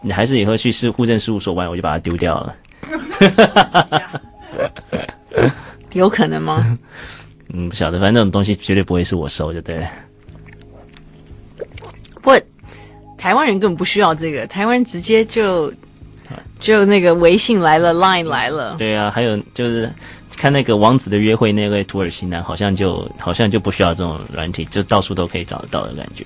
[0.00, 2.56] 你还是以后去市户政事务所完，我就把它丢掉了。
[5.92, 6.78] 有可能吗？
[7.54, 9.88] 嗯，不晓得，反正这种东西绝对不会是我收，就对了。
[12.22, 12.32] 不，
[13.16, 15.72] 台湾人根本不需要这个，台湾人直接就。
[16.60, 18.76] 就那个微信来了，Line 来了。
[18.78, 19.92] 对啊，还有就是
[20.36, 26.24] 看那个王子的约会那位土耳其男，好像就好像就不需要这种软体，就到处都可以找得到的感觉。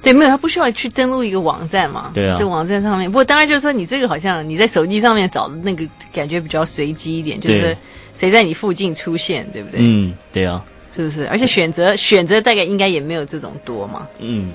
[0.00, 2.12] 对，没有，他不需要去登录一个网站嘛？
[2.14, 3.10] 对啊，在网站上面。
[3.10, 7.76] 不过当然就是说，你这个好像你在手机上面找的那个感觉比较随机一点，就是
[8.14, 9.80] 谁在你附近出现，对不对？
[9.82, 11.26] 嗯，对啊，是不是？
[11.26, 14.06] 而且选择选择大概应该也没有这种多嘛？
[14.20, 14.52] 嗯，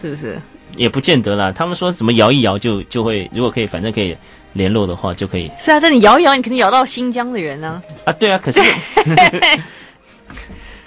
[0.00, 0.40] 是不是？
[0.76, 4.16] 也不见得啦，他们说怎么摇一摇就就会，如果可以，反正可以
[4.52, 5.50] 联络的话就可以。
[5.58, 8.06] 是啊，但你摇一摇，你肯定摇到新疆的人呢、啊。
[8.06, 8.60] 啊，对啊，可是，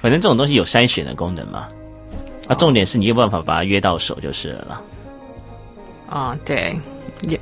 [0.01, 1.67] 反正这种东西有筛选的功能嘛。
[2.47, 4.81] 啊，重点是你有办法把它约到手就是了啦。
[6.07, 6.75] 啊，对，
[7.21, 7.39] 也，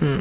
[0.00, 0.20] 嗯，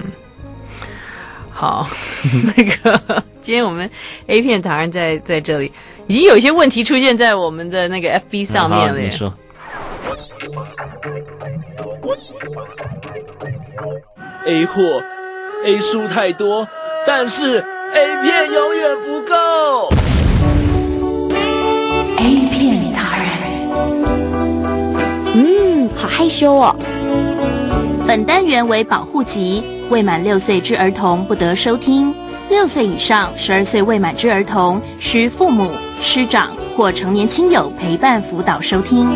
[1.51, 1.87] 好，
[2.55, 3.89] 那个今天我们
[4.27, 5.71] A 片达人在在这里，
[6.07, 8.99] 已经有一些问题出现在我们的那个 FB 上面了。
[8.99, 9.31] 你说
[14.45, 15.01] ，A 货
[15.65, 16.67] A 书太多，
[17.07, 17.63] 但是
[17.93, 19.89] A 片永远不够。
[22.17, 23.27] A 片达人，
[25.35, 26.75] 嗯，好害羞哦。
[28.05, 29.63] 本单元为保护级。
[29.89, 32.15] 未满六岁之儿童不得收听，
[32.49, 39.07] 六岁以上、十二岁未满之儿童需父母、师长或成年亲友陪伴辅导收听。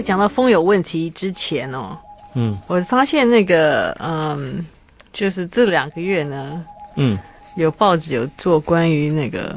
[0.00, 1.94] 在讲到风有问题之前哦，
[2.34, 4.64] 嗯，我发现那个，嗯，
[5.12, 6.64] 就是这两个月呢，
[6.96, 7.18] 嗯，
[7.56, 9.54] 有报纸有做关于那个。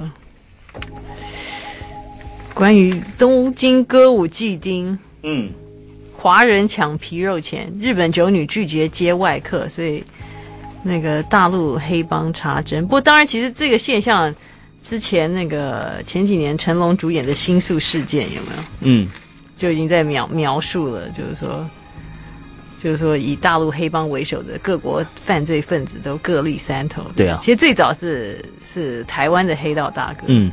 [2.54, 5.50] 关于东京歌舞伎町，嗯，
[6.16, 10.04] 华人抢皮肉钱，日本九女拒绝接外客，所以
[10.84, 12.84] 那个大陆黑帮查针。
[12.84, 14.34] 不过，当然，其实这个现象
[14.82, 18.64] 之前那个前几年成龙主演的《新宿事件》有没有？
[18.82, 19.08] 嗯，
[19.64, 21.66] 就已经在描描述了，就是说，
[22.78, 27.02] 就是说以大陆黑帮为首的各国犯罪分子都各立山头。
[27.16, 30.26] 对啊，其实最早是是台湾的黑道大哥。
[30.28, 30.52] 嗯。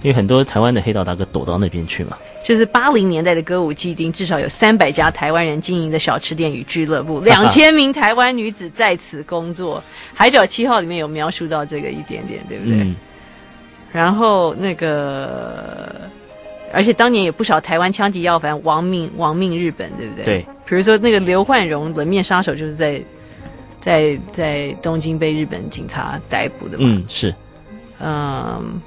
[0.00, 9.82] 因为很多台湾的黑道大哥躲到那边去嘛，就是八零年代的歌舞伎町，至少有三百家台湾人经营的小吃店与俱乐部，两千名台湾女子在此工作。
[10.14, 12.76] 海角七号里面有描述到这个一点点，对不对？
[12.76, 12.96] 嗯、
[13.92, 16.08] 然后那个，
[16.72, 20.24] 而且当年有不少台湾枪击要犯亡命亡命日本，对不对？
[20.24, 20.46] 对。
[20.66, 23.02] 比如说那个刘焕荣冷面杀手，就是在
[23.80, 26.84] 在在东京被日本警察逮捕的嘛。
[26.88, 27.34] 嗯，是。
[28.00, 28.80] 嗯。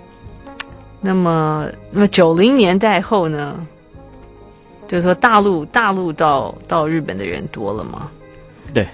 [1.03, 3.59] 那么，那么九零年代后呢？
[4.87, 8.11] 就是说大陆大陆到到日本的人多了吗？
[8.73, 8.87] 对。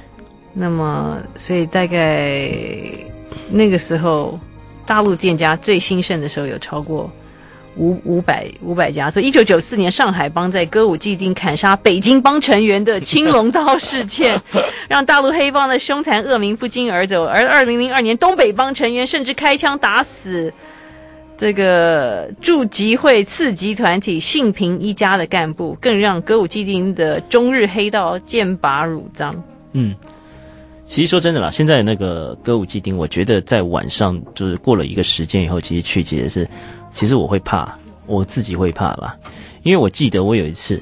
[0.53, 2.49] 那么，所以大概
[3.49, 4.39] 那个时候，
[4.85, 7.11] 大陆店家最兴盛的时候有超过
[7.77, 9.09] 五五百五百家。
[9.09, 14.39] 所以，一九九四年上海帮在歌舞伎町砍杀北京帮成员的青龙刀事件，
[14.89, 17.23] 让大陆黑帮的凶残恶名不胫而走。
[17.23, 20.51] 而二零零二年，东北帮成员甚至开枪打死。
[21.39, 29.35] 这个驻集会次级团体幸平一家的干部，更让歌舞伎町的中日黑道剑拔弩张。
[29.73, 29.93] 嗯，
[30.87, 36.49] 其实说真的啦，现在那个歌舞伎町，我觉得在晚上就是过了一个时间以后，其实去其实是，
[36.93, 39.15] 其实我会怕，我自己会怕啦，
[39.63, 40.81] 因为我记得我有一次，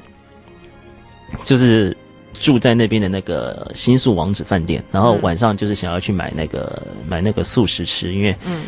[1.44, 1.96] 就是
[2.34, 8.62] 住在那边的那个新宿王子饭店，然后晚上就是想要去买那个、嗯、买那个素食吃，因为嗯。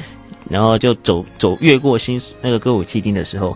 [0.51, 3.55] 然后就走走越过新那个歌舞伎町的时候，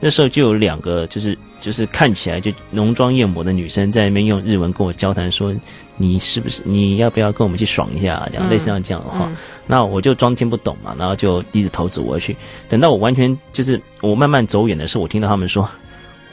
[0.00, 5.50] 那时候就有两个就是就是看起来就浓妆艳抹的女生在那边用日文跟我交谈，说
[5.96, 8.22] 你是不是你要不要跟我们去爽一下？
[8.30, 9.34] 这样、嗯、类似像这样的话，嗯、
[9.66, 12.36] 那我就装听不懂嘛，然后就低着头走过去。
[12.68, 15.66] 等到我完全就是我慢慢走远的时候，我听到他们说：“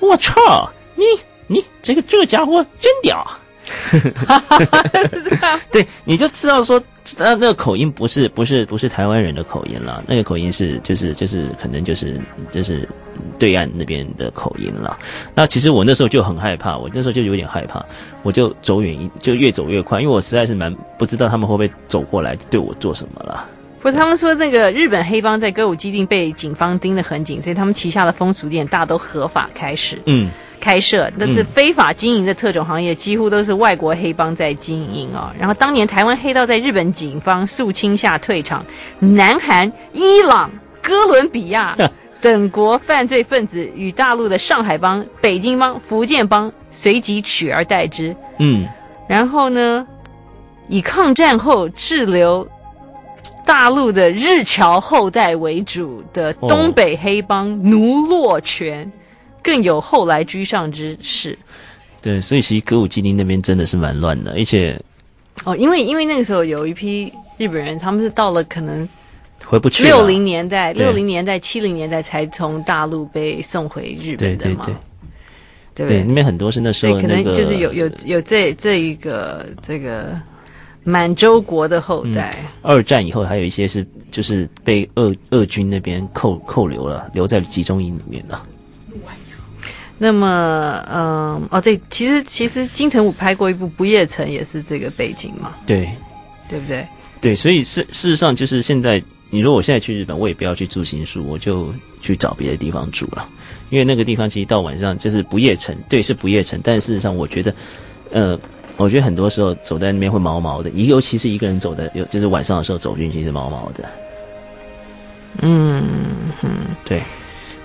[0.02, 1.06] 我操，你
[1.48, 3.26] 你这个这个家伙真屌！”
[5.72, 6.84] 对，你就知道说。
[7.18, 12.20] 那那个口音不是不是不是台湾人的口音了，那个口音是就是就是可能就是
[12.52, 12.88] 就是
[13.40, 14.98] 对岸那边的口音了。
[15.34, 17.84] 那其实我那时候就很害怕，我那时候就有点害怕，
[18.24, 23.48] 我就走远就越走越快，因为我实在是蛮不知道他们会不会走过来对我做什么了。
[23.82, 30.00] 不是，他们说那个日本黑帮在歌舞伎町被警方盯得很紧，所以他们旗下的风俗店大都合法开始。
[30.06, 30.30] 嗯。
[30.60, 35.34] 开设，但是非法经营的特种行业几乎都是外国黑帮在经营啊。
[35.40, 38.64] 然后当年台湾黑道在日本警方肃清下退场，
[39.00, 41.76] 南韩、伊朗、哥伦比亚
[42.22, 48.16] 等国犯罪分子与大陆的上海帮、北京帮、福建帮随即取而代之。
[48.38, 48.68] 嗯，
[49.10, 49.88] 然后呢，
[50.68, 52.48] 以抗战后滞留
[53.52, 58.90] 大陆的日侨后代为主的东北黑帮奴洛泉。
[59.44, 61.36] 更有后来居上之势，
[62.00, 64.80] 对，所以其实歌舞伎町那边真的是蛮乱的，而且
[65.46, 68.88] 哦，因为因为那个时候有一批日本人，他们是到了可能
[69.44, 74.70] 回不去六零年代、六零年代、七零年代才从大陆被送回日本的嘛，
[75.74, 75.88] 对。
[75.88, 76.04] 对。
[76.04, 80.16] 那边很多是那时候、那个、可能就是有有有这这一个这个
[80.84, 82.48] 满洲国的后代、嗯。
[82.62, 88.40] 二战以后还有一些是就是被俄俄军那边扣扣留了，留在集中营里面的。
[90.04, 95.88] 那么，嗯，哦，对，其实其实金城武拍过一部《不夜城》，也是这个背景嘛，对，
[96.50, 96.84] 对不对？
[97.22, 101.72] 对，所以事事实上就是现在你说我现在去日本，我也不要去住新宿，我就
[102.02, 103.30] 去找别的地方住了，
[103.70, 107.54] 因为那个地方其实到晚上就是不夜城，对，是不夜城，但事实上我觉得，
[108.12, 108.40] 呃，
[108.78, 113.86] 我觉得很多时候走在那边会毛毛的，尤其是一个人走的，有就是晚上的时候走进去是毛毛的。
[115.42, 115.84] 嗯
[116.42, 116.50] 哼，
[116.86, 117.02] 对。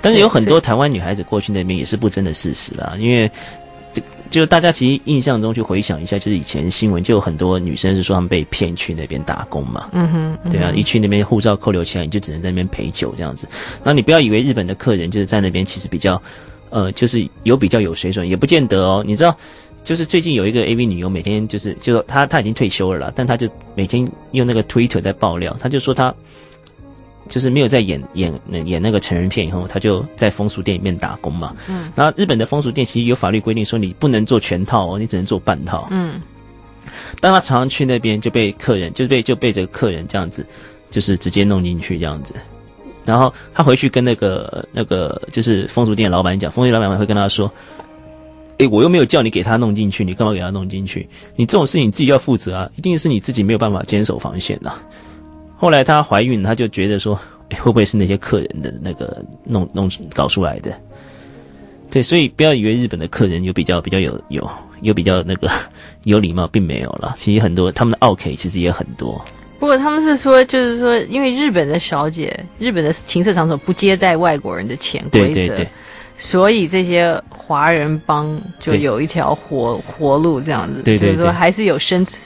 [0.01, 3.31] 但是有很多台湾女孩子过去那边也是不争的事实啦，因为。
[4.29, 9.89] 就大家其实印象中去回想一下，就是以前新闻就有很多女生是说她们被骗去那边打工嘛。
[9.93, 13.49] 嗯哼，嗯对啊，一去那边护照扣留起来，你就只能在那边陪酒这样子。
[13.85, 16.21] 那你不要以为日本的客人就是在那边其实比较，
[16.71, 19.03] 呃，就是有比较有水准，也不见得哦。
[19.07, 19.35] 你知道，
[19.87, 26.13] 就是最近有一个 AV 女优，每天就是就她她已经退休了啦，但她就每天用那个 Twitter 在爆料，她就说她。
[27.29, 28.33] 就是没有在演演
[28.67, 31.57] 演那个成人片以后，她就在风俗店里面打工嘛。
[31.69, 31.91] 嗯。
[31.97, 35.89] 然后日本的风俗店其实有法律规定说，你不能做全套哦，你只能做半套。
[35.91, 36.21] 嗯。
[37.21, 40.47] 但她常常去那边，就被客人就被就被这个客人这样子，
[40.89, 42.33] 就是直接弄进去这样子。
[43.05, 47.51] 然后他回去跟那个那个就是风俗店老板讲，风俗店老板会跟他说
[48.59, 51.09] ：“诶，我又没有叫你给他弄进去，你干嘛给他弄进去？
[51.35, 54.73] 你这种事情你自己要负责啊，一定是你自己没有办法坚守防线呐。”
[55.59, 57.19] 后来她怀孕，她就觉得说，
[57.51, 60.73] 欸，会不会是那些客人的那个弄弄搞出来的？
[61.91, 64.51] 对，所以不要以为日本的客人有比较比较有有
[64.83, 65.49] 有比较那个
[66.05, 67.15] 有礼貌，并没有了。
[67.17, 69.23] 其实很多他们的奥客其实也很多。
[69.59, 75.69] 不过他们是说，就是说，因为日本的小姐，日本的情色场所不接待外国人的潜规则，对对对，
[76.19, 80.83] 所以这些华人帮就有一条活活路这样子。
[80.83, 82.21] 对对对，就是说还是有生存。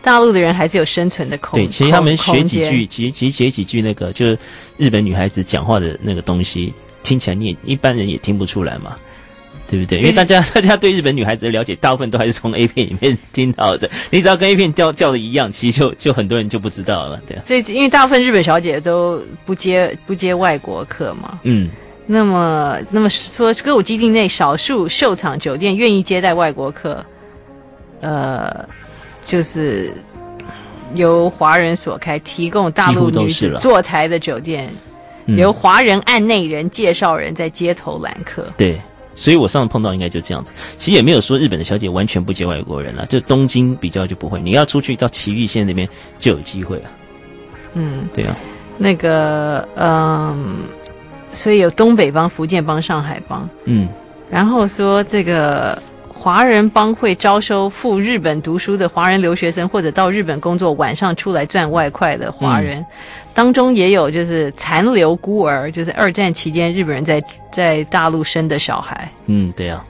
[0.00, 1.66] 大陆的人还是有生存的空间。
[1.66, 4.38] 对，其实他们学几句，其实其实学几句那个，就是
[4.76, 6.72] 日本女孩子讲话的那个东西，
[7.02, 8.96] 听起来你也一般人也听不出来嘛，
[9.68, 9.98] 对不对？
[9.98, 13.90] 因为大家大家对日本女孩子的了解，大部分都还是从 A 片里面听到的。
[14.08, 17.42] 你只要跟 A 片叫叫的一样，其实就就很多人就不知道了，对啊。
[17.44, 21.40] 所以，因为大部分日本小姐都不接不接外国客嘛。
[21.42, 21.68] 嗯。
[22.08, 27.04] 那么，那么说歌舞基地内少数秀场酒店愿意接待外国客，
[28.00, 28.66] 呃。
[29.24, 29.92] 就是
[30.94, 34.72] 由华人所开，提供大陆女子坐台的酒店，
[35.26, 38.50] 由华人案内人、介绍人在街头揽客。
[38.56, 38.80] 对，
[39.14, 40.50] 所以我上次碰到应该就这样子。
[40.78, 44.40] 其实也没有说日本的小姐完全不接外国人了，就东京比较就不会。
[44.40, 45.86] 你要出去到埼玉县那边
[46.18, 46.90] 就有机会了。
[47.74, 48.34] 嗯，对啊。
[48.78, 50.60] 那个，嗯，
[51.38, 53.48] 所以有东北帮、福建帮、上海帮。
[53.64, 53.88] 嗯，
[54.30, 55.80] 然后说这个。
[56.20, 62.86] 华人帮会招收赴日本读书的华人留学生，或者到日本工作，晚上出来赚外快的华人，嗯、
[63.32, 67.22] 当中也有就是残留孤儿，就是二战期间日本人在
[67.52, 69.08] 在大陆生的小孩。
[69.26, 69.76] 嗯，对呀。
[69.76, 69.86] 啊、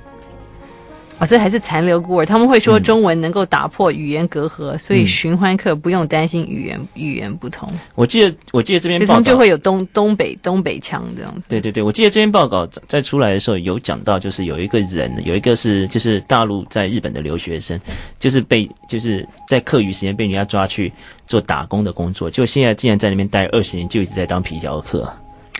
[1.21, 7.69] 哦，这还是残留孤儿，他们会说中文，能够打破语言隔阂，嗯、所以寻欢客不用担心语言语言不同。
[7.97, 11.49] 我记得，我记得这篇报道就会有东东北东北腔这样子。
[11.49, 17.81] 对对对，我记得这篇报告在出来的时候有讲到，就是有一个人，有一个是就是大陆在日本的留学生，
[18.21, 20.93] 就是被就是在课余时间被人家抓去
[21.27, 25.13] 做打工的工作，就现在竟然在那边待二十年，就一直在当皮条客。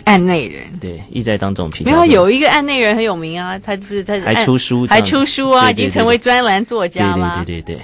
[0.05, 1.85] 案内人对，一直在当中评。
[1.85, 7.43] 没有有一个案内人很有名啊，他不是他还出书，还出书啊，对对对对，已经成为专栏作家了。
[7.45, 7.83] 对对对对，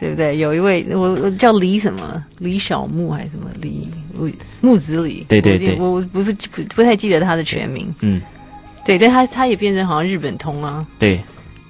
[0.00, 0.38] 对不对？
[0.38, 3.88] 有一位我我叫李什么李小木还是什么李
[4.60, 5.24] 木子李？
[5.28, 7.94] 对对对，我我不不不，不太记得他的全名。
[8.00, 8.20] 嗯，
[8.84, 10.86] 对，但他他也变成好像日本通啊。
[10.98, 11.20] 对，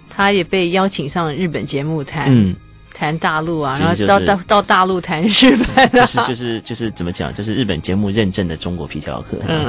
[0.08, 2.26] 他也被邀请上日本节目台。
[2.28, 2.54] 嗯。
[2.94, 7.34] 谈大陆啊，然后到到到大陆谈日本，就是就是就是怎么讲？
[7.34, 9.66] 就是日本节目认证的中国皮条客，嗯，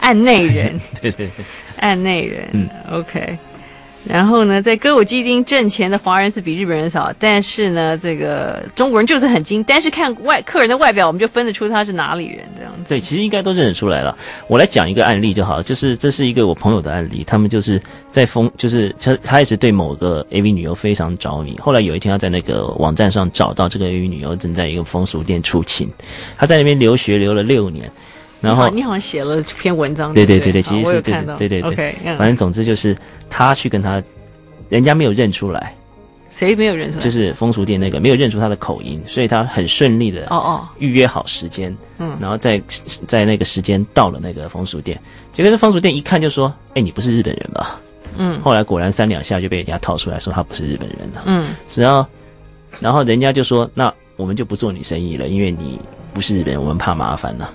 [0.00, 1.44] 案内人，对 对对，
[1.78, 3.38] 案内人，嗯，OK。
[4.08, 12.88] 然后呢，在歌舞伎町挣钱的华人是比日本人少，但是呢，这个中国人就是很精，但是看外客人的外表，我们就分得出他是哪里人这样子。
[12.88, 14.16] 对，其实应该都认得出来了。
[14.48, 17.80] 我来讲一个案例就好，就是这是一个我朋友的案例，他们就是
[18.10, 21.58] 在风，就是他他一直对某个 AV 女优非常着迷。
[21.58, 25.86] 后来有一天，他在那个网站上找到这个 AV 女优正在一个风俗店出勤，
[26.38, 27.90] 他在那边留学留了六年。
[28.40, 32.96] 然后你好，像写了篇文章，对对对对，其实是对对对对，反正总之就是
[33.28, 34.02] 他去跟他，
[34.68, 35.74] 人家没有认出来，
[36.30, 37.04] 谁没有认出来？
[37.04, 40.68] 就是风俗店那个没有认出他的口音，所以他很顺利的哦哦。
[40.78, 42.60] 预约好时间，嗯，然后在
[43.06, 44.98] 在那个时间到了那个风俗店，
[45.32, 47.78] 结果这风俗店一看就说：“哎，你不是日本人吧？”
[48.16, 52.06] 嗯，后来果然三两下就被人家套出来说他不是日本人了，嗯，然后
[52.80, 55.78] 然后人家就说：“那我们就不做你生意了，因为你
[56.14, 57.52] 不是日本人，我们怕麻烦了。”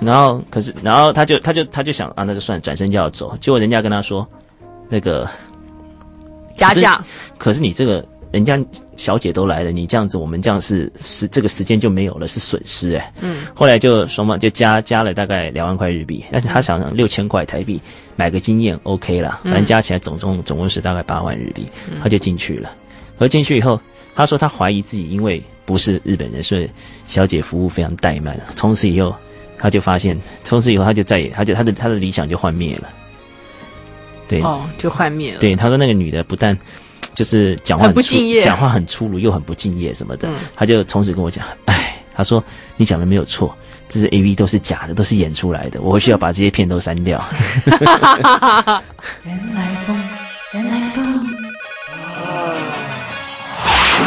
[0.00, 3.36] 然后，可是，然后他就，他就，他就想啊，那就算，转身就要走。
[3.40, 4.26] 结果人家跟他说，
[4.88, 5.28] 那个
[6.56, 7.02] 加价。
[7.38, 8.58] 可是你这个人家
[8.96, 13.12] 小姐都来了，你这样子，我们这样是是这个时间就没有了，是损失哎。
[13.20, 17.80] 嗯，后来就双方就加加了大概两万块日币，但是他想想六千块台币
[18.16, 21.66] 买个经验 OK 啦，反正加起来总共总共是大概八万日币，
[22.02, 22.70] 他就进去了。
[23.18, 23.80] 而进去以后，
[24.14, 26.68] 他说他怀疑自己因为不是日本人，所以
[27.06, 28.38] 小姐服务非常怠慢。
[28.56, 29.14] 从此以后，
[29.64, 32.88] 他就发现，从此以后他就再也，他就他的他的理想就幻灭了。
[34.28, 35.40] 对哦，就幻灭了。
[35.40, 36.54] 对，他说那个女的不但
[37.14, 40.28] 就是讲话很，很不敬业，讲话很粗鲁，又很不敬业什么的。
[40.28, 42.44] 嗯、他就从此跟我讲，哎，他说
[42.76, 43.56] 你讲的没有错，
[43.88, 47.24] 这是 AV 都是假的，都是演出来的，我回去要把这些片都删掉。
[47.64, 49.98] 原来风，
[50.52, 51.26] 原来风。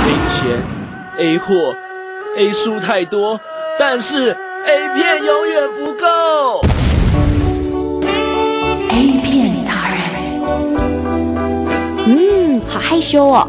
[0.05, 0.61] 没钱
[1.17, 1.73] ，A 货
[2.37, 3.41] ，A 书太多，
[3.79, 4.37] 但是
[5.27, 6.61] 永远不够。
[8.89, 9.99] A 片达人，
[12.05, 13.45] 嗯，好害羞哦。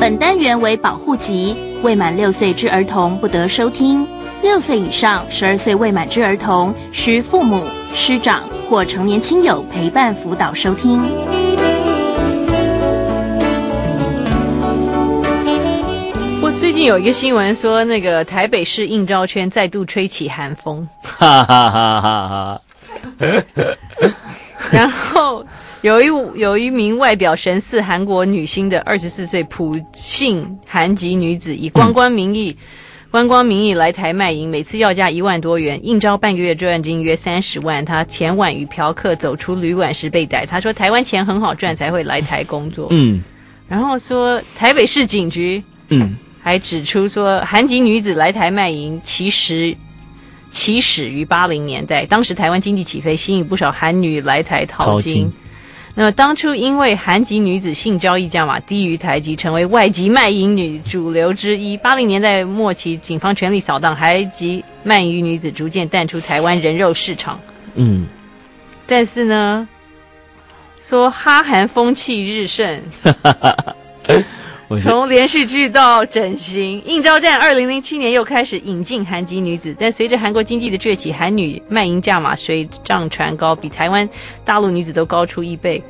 [0.00, 4.08] 本单元为保护级，未满六岁之儿童不得收听。
[4.40, 11.02] 六岁以上、十二岁未满之儿童，需父母、师长或成年亲友陪伴辅导收听。
[16.58, 20.86] 最近有一个新闻说，那个台北市应招圈再度吹起寒风。
[21.02, 22.60] 哈哈哈哈哈。
[24.72, 25.46] 然后
[25.82, 26.06] 有一
[26.38, 32.66] 有一名外表神似韩国女星的二十四岁普姓韩籍女子，以观光名义、嗯、
[33.12, 37.84] 观光名义来台卖淫，每次要价一万多元，应招半个月赚金约三十万。
[37.84, 40.44] 她前晚与嫖客走出旅馆时被逮。
[40.44, 42.88] 她说台湾钱很好赚，才会来台工作。
[42.90, 43.22] 嗯，
[43.68, 49.76] 然后说台北市警局嗯还指出说，韩籍女子来台卖淫其实。
[50.50, 55.30] 起始于八零年代，当时台湾经济起飞，吸引不少韩女来台淘金。
[55.94, 61.76] 那么当初因为韩籍女子性交易价码低于台籍，成为外籍卖淫女主流之一。
[61.76, 67.38] 八零年代末期，警方全力扫荡，韩籍卖淫女子逐渐淡出台湾人肉市场。
[67.74, 68.06] 嗯，
[68.86, 69.68] 但是呢，
[70.80, 72.82] 说哈韩风气日盛。
[74.76, 84.06] 从连续剧到整形，应招站二零零七年又开始引进韩籍女子，但随着韩国经济的崛起，韩女卖淫价码水涨船高，比台湾
[84.44, 85.82] 大陆女子都高出一倍。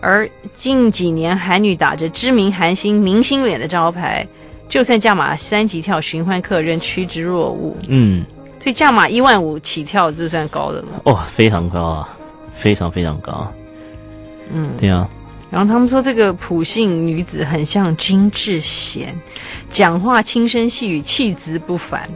[0.00, 4.24] 而近几年，韩女打着知名韩星明星脸的招牌，
[4.68, 7.76] 就算价码三级跳，寻欢客仍趋之若鹜。
[7.88, 8.24] 嗯，
[8.60, 10.86] 所以价码一万五起跳，这算高的了。
[11.02, 12.16] 哦，非常高啊，
[12.54, 13.52] 非常非常高。
[14.54, 15.08] 嗯，对啊。
[15.50, 19.14] 然后他们说，这个普姓女子很像金智贤，
[19.70, 22.08] 讲话轻声细语，气质不凡。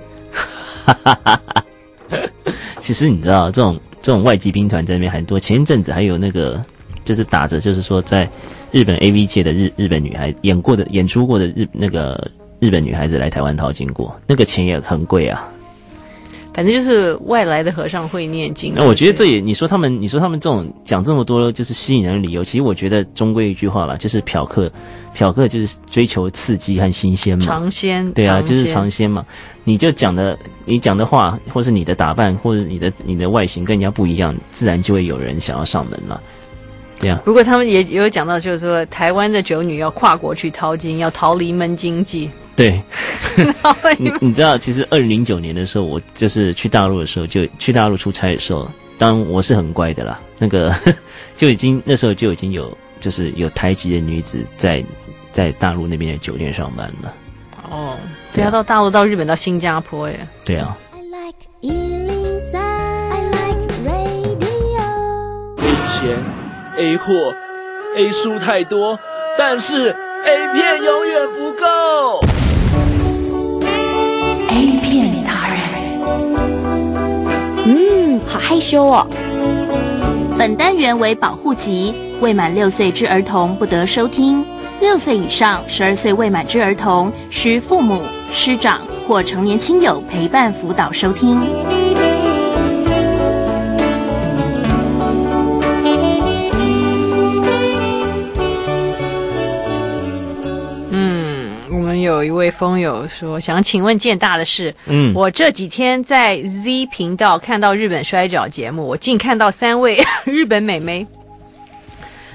[2.78, 5.40] 其实你知道，这种这种外籍兵团在那边很多。
[5.40, 6.62] 前一阵子还有那个，
[7.04, 8.28] 就是打着就是说，在
[8.70, 15.48] 日本 AV 界的日日本女孩演过的、演出过的日那个日本女孩子来台湾淘金过，那个钱也很贵啊。
[16.54, 18.74] 反正就是外来的和尚会念经。
[18.76, 24.70] 那我觉得这也，你说他们，你说他们这种讲这么多就是吸引人的理由，其实我觉得终归一句话啦，就是嫖客，
[25.14, 27.44] 嫖客就是追求刺激和新鲜嘛。
[27.44, 28.10] 尝鲜。
[28.12, 29.24] 对啊，就是尝鲜嘛。
[29.64, 36.20] 你就讲的，你讲的话，或是你的打扮，或者你的你的外形跟人家不一样，自然就会有人想要上门了。
[37.00, 37.18] 对啊。
[37.24, 42.28] 不过他们也有讲到，就是说台湾的酒女要跨国去淘金，要逃离闷经济。
[42.54, 42.80] 对，
[43.98, 50.20] 你你知道，其实二零零九年的时候，我就是去大陆的时候，就去大陆出差的时候，当然我是很乖的啦。
[50.38, 50.74] 那个
[51.36, 54.84] 就已经那时候就已经有，就是有台籍的女子在
[55.32, 57.14] 在大陆那边的酒店上班了。
[57.70, 57.96] 哦，
[58.34, 60.28] 对啊，到大陆、到日本、到新加坡耶。
[60.44, 60.76] 对啊。
[65.56, 66.18] 没钱
[66.76, 67.32] ，A 货
[67.96, 68.98] ，A 书太多，
[69.38, 69.94] 但是
[70.24, 72.20] A 片永远不够。
[74.54, 75.58] A 片达人，
[77.64, 79.06] 嗯，好害羞哦。
[80.38, 84.44] 本单元为保护级，未满六岁之儿童不得收听。
[84.78, 91.40] 六岁以上、十二岁未满之儿童，需父母、师长或成年亲友陪伴辅导收听。
[102.02, 111.06] 有一位疯友说：“想请问建大的事，嗯，我这几天在 Z 频道看到日本摔角节目，我竟看到三位 日本美眉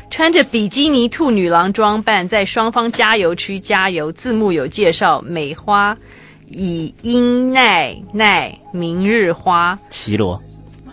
[0.09, 4.11] 穿着比基尼兔女郎装扮，在双方加油区加油。
[4.11, 5.93] 字幕有介绍：美花
[6.47, 10.41] 以英奈奈，明日花绮罗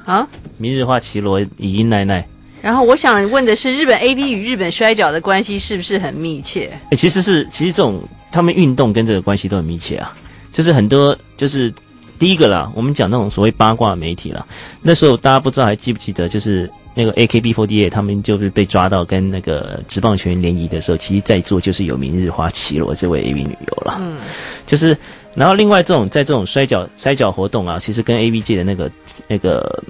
[0.04, 0.26] 啊，
[0.58, 2.26] 明日花绮罗以英奈奈。
[2.64, 6.72] 然后我想问的是，日本 AV 与日本摔角的关系是不是很密切？
[6.88, 8.00] 欸、其实是，其实这种
[8.32, 10.16] 他们运动跟这个关系都很密切啊。
[10.50, 11.70] 就是很多，就是
[12.18, 14.46] 第一个啦，我们讲那种所谓八卦媒体啦。
[14.80, 23.98] 那时候大家不知道还记不记得，就是那个 AKB48 他们就是被抓到跟那个职棒球员联谊的时候，其实在座就是有明日花绮罗这位 AV 女优了。
[24.00, 24.16] 嗯，
[24.66, 24.96] 就是
[25.34, 28.90] 然后另外这种在这种摔跤摔跤活动啊，其实跟 AV 界的那个
[29.28, 29.84] 那个。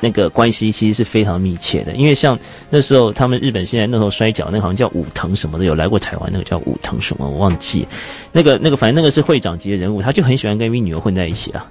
[0.00, 2.38] 那个关系其实是非常密切的，因为像
[2.70, 7.86] 那时候他们日本现在那时候摔跤，那个好像叫武藤什么的，有来过台湾，那个叫武藤什么我忘记，
[8.32, 11.66] 那个那个反正那个是会长级的人物，他就很喜欢跟 AV 女优混在一起啊。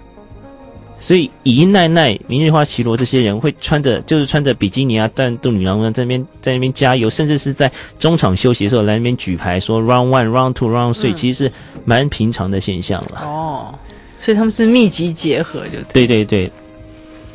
[1.02, 11.52] 所以以英奈奈、明日花绮罗这些人会穿着就是穿着比基尼啊，但度女郎在那边在那边加油，甚至是在中场休息的时候来那边举牌说 round one、round two、round three，其实是
[11.86, 13.22] 蛮平常的现象了。
[13.24, 13.74] 哦，
[14.18, 16.52] 所以他们是密集结合就对，对对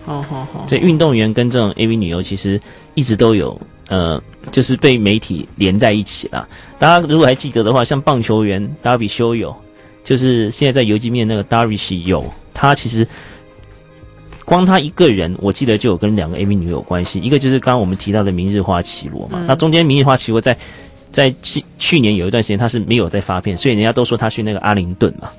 [0.04, 0.14] 对。
[0.14, 0.64] 哦，好好。
[0.66, 2.60] 这运动员跟这种 AV 女优其实
[2.94, 6.46] 一直都有，呃，就是被媒体连在一起了。
[6.78, 9.54] 大家如果还记得的话，像棒球员达比修有，
[10.02, 13.06] 就是现在在游击面那个达比西有，他其实
[14.44, 17.18] 光他一个人，我记得就有跟两个 AV 女优有关系。
[17.20, 20.56] 一个就是刚刚我们提到的明日花绮罗嘛，嗯、那中间明日花绮罗在
[21.10, 25.30] 在去去年有一段时间他是没有在发片，所以人家都说他去那个阿灵顿嘛。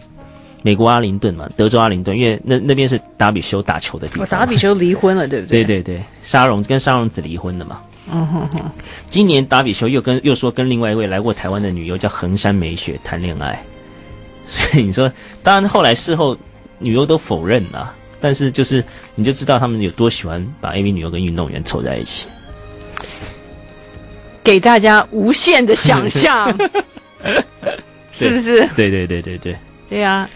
[0.66, 4.28] 美国阿灵顿嘛，德州阿灵顿，因为那那边是达比修打球的地方。
[4.28, 5.64] 达比修离婚了， 对不对？
[5.64, 7.80] 对对对，沙龙跟沙龙子离婚了嘛。
[8.12, 8.72] 嗯哼哼。
[9.08, 13.64] 今年达比修又跟又说跟另外一位来过台湾的女优叫横山美雪谈恋爱，
[14.50, 15.12] 所以你说，
[15.44, 16.36] 当然后来事后
[16.80, 22.26] 女优都否认了，但是就是你就知道他们有多喜欢把 AV 女优跟运动员凑在一起，
[24.44, 26.48] 给大家无限的想象，
[28.14, 28.68] 是不是？
[28.76, 29.56] 对对对对对。
[29.88, 30.28] 对呀。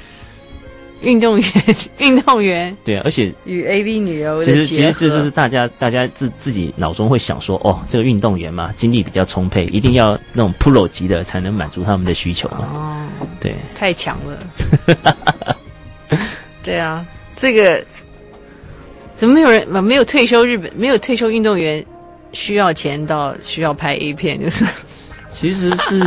[1.02, 1.48] 运动员，
[2.00, 12.68] 运动员，对啊，而且与 AV 女优，其实其实这就是大家大家自自己脑中会想说，哦，这个运动员嘛，精力比较充沛，一定要那种 pro 级的才能满足他们的需求嘛。
[12.74, 15.56] 哦，对，太强了。
[16.64, 17.84] 对啊，这个
[19.16, 21.84] 怎么没有人没有退休日本没有退休运动员
[22.34, 24.66] 需要钱到需要拍 A 片，就是
[25.30, 26.04] 其实是，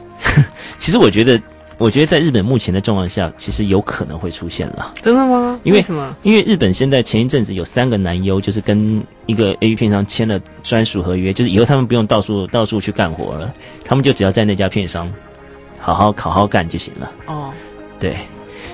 [0.78, 1.40] 其实我觉得。
[1.76, 4.94] 我觉得在日本目前的状况下，其实有可能会出现了。
[4.96, 5.58] 真的吗？
[5.64, 6.16] 因为，为什么？
[6.22, 13.52] 因为日本现在前一阵子有三个男优，就是跟一个 AV 片商签了专属合约，就是以后他们不用到处到处去干活了，
[13.84, 15.12] 他们就只要在那家片商
[15.80, 17.12] 好好好好干就行了。
[17.26, 17.50] 哦，
[17.98, 18.16] 对，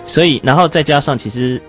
[0.04, 1.60] 所以然后再加上其实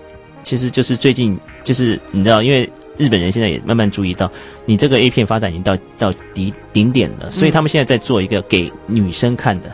[0.42, 2.68] 其实就是最近就是你知道，因为
[2.98, 4.30] 日本人现在也慢慢注意到，
[4.66, 9.72] 你这个 A 片发展已经到到顶顶点了，所以他们现在在做一个给女生看的。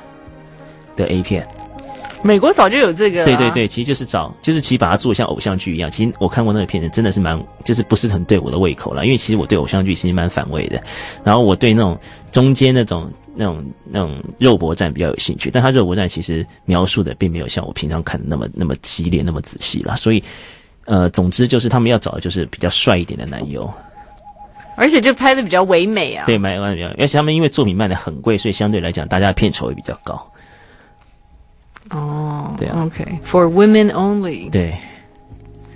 [0.99, 1.47] 的 A 片，
[2.23, 3.25] 美国早就有这个、啊。
[3.25, 5.91] 对对对，其实就是找，就是其实把它做像偶像剧一样。
[5.91, 9.07] 其实我看过那个片子，真的是蛮，就是不是很对我的胃口了。
[9.07, 10.83] 因为其实我对偶像剧其实蛮反胃的。
[11.23, 11.97] 然后我对那种
[12.33, 19.97] 中间那种那种那种肉搏战比较有兴趣，但他肉搏战其实描述的并没有像我平常看的那么那么激烈、那么仔细了。
[19.97, 20.23] 所以，
[20.87, 23.73] 呃，总之就是他们要找的就是比较帅一点的男优，
[24.75, 26.25] 而且就拍的比较唯美啊。
[26.27, 30.21] 对，蛮蛮比较，而且他们因为作品卖的很贵，所以相对来讲，大家的片酬也比较高。
[31.91, 34.51] 哦，对啊，OK，For women only。
[34.51, 34.77] 对，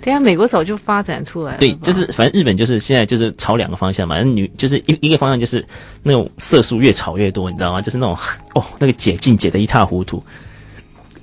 [0.01, 1.57] 对啊，美国早就发展出来了。
[1.59, 5.65] 对，就是反正日本就是现在就是朝两个方向嘛，女就是一一个方向就是
[6.01, 7.81] 那种色素越炒越多，你知道吗？
[7.81, 8.17] 就是那种
[8.55, 10.23] 哦，那个解禁解的一塌糊涂。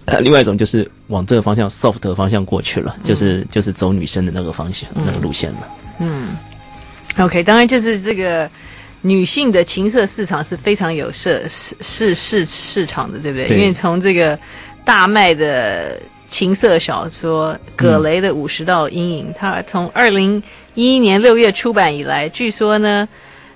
[0.07, 5.69] 呃，另外一种就是往这个方向 soft 的方向过去了，就是就是走女生的那个方向那个路线了。
[6.01, 6.37] 嗯
[7.19, 8.51] ，OK，当然就是这个。
[9.03, 13.47] 女性的情色市场是非常有市市市市市场的，对不对？
[13.47, 14.39] 对，因为从这个
[14.85, 20.43] 大卖的情色小说《葛雷的五十道阴影》嗯，它从二零
[20.75, 23.09] 一一年六月出版以来，据说呢，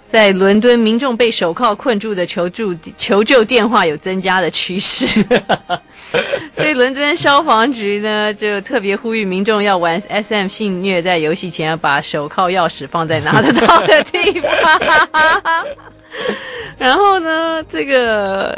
[0.06, 5.06] 在伦敦民众被手铐困住的求助求救电话有增加的趋势。
[6.56, 14.80] 所以伦敦消防局呢，就特别呼吁民众要玩 SM 性虐待游戏前，要把手铐钥匙放在拿得到的地方。
[16.78, 18.56] 然后呢，这个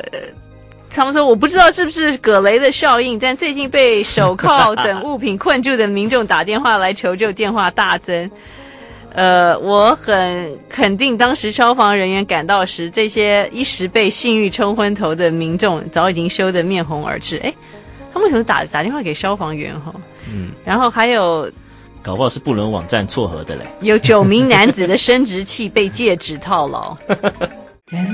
[0.96, 8.30] 他们说，我不知道是不是葛雷的效应，但最近被手铐等物品困住的民众打电话来求救电话大增。
[9.12, 17.36] 呃，我很肯定，当时消防人员赶到时，这些一时被性欲冲昏头的民众早已经羞得面红耳赤。
[17.38, 17.52] 哎，
[18.12, 19.78] 他们为什么打打电话给消防员？
[19.80, 19.94] 哈，
[20.30, 21.50] 嗯，然后还有，
[22.02, 23.66] 搞不好是不伦网站撮合的嘞。
[23.80, 26.96] 有九名男子的生殖器被 戒指套牢。
[27.90, 28.04] 原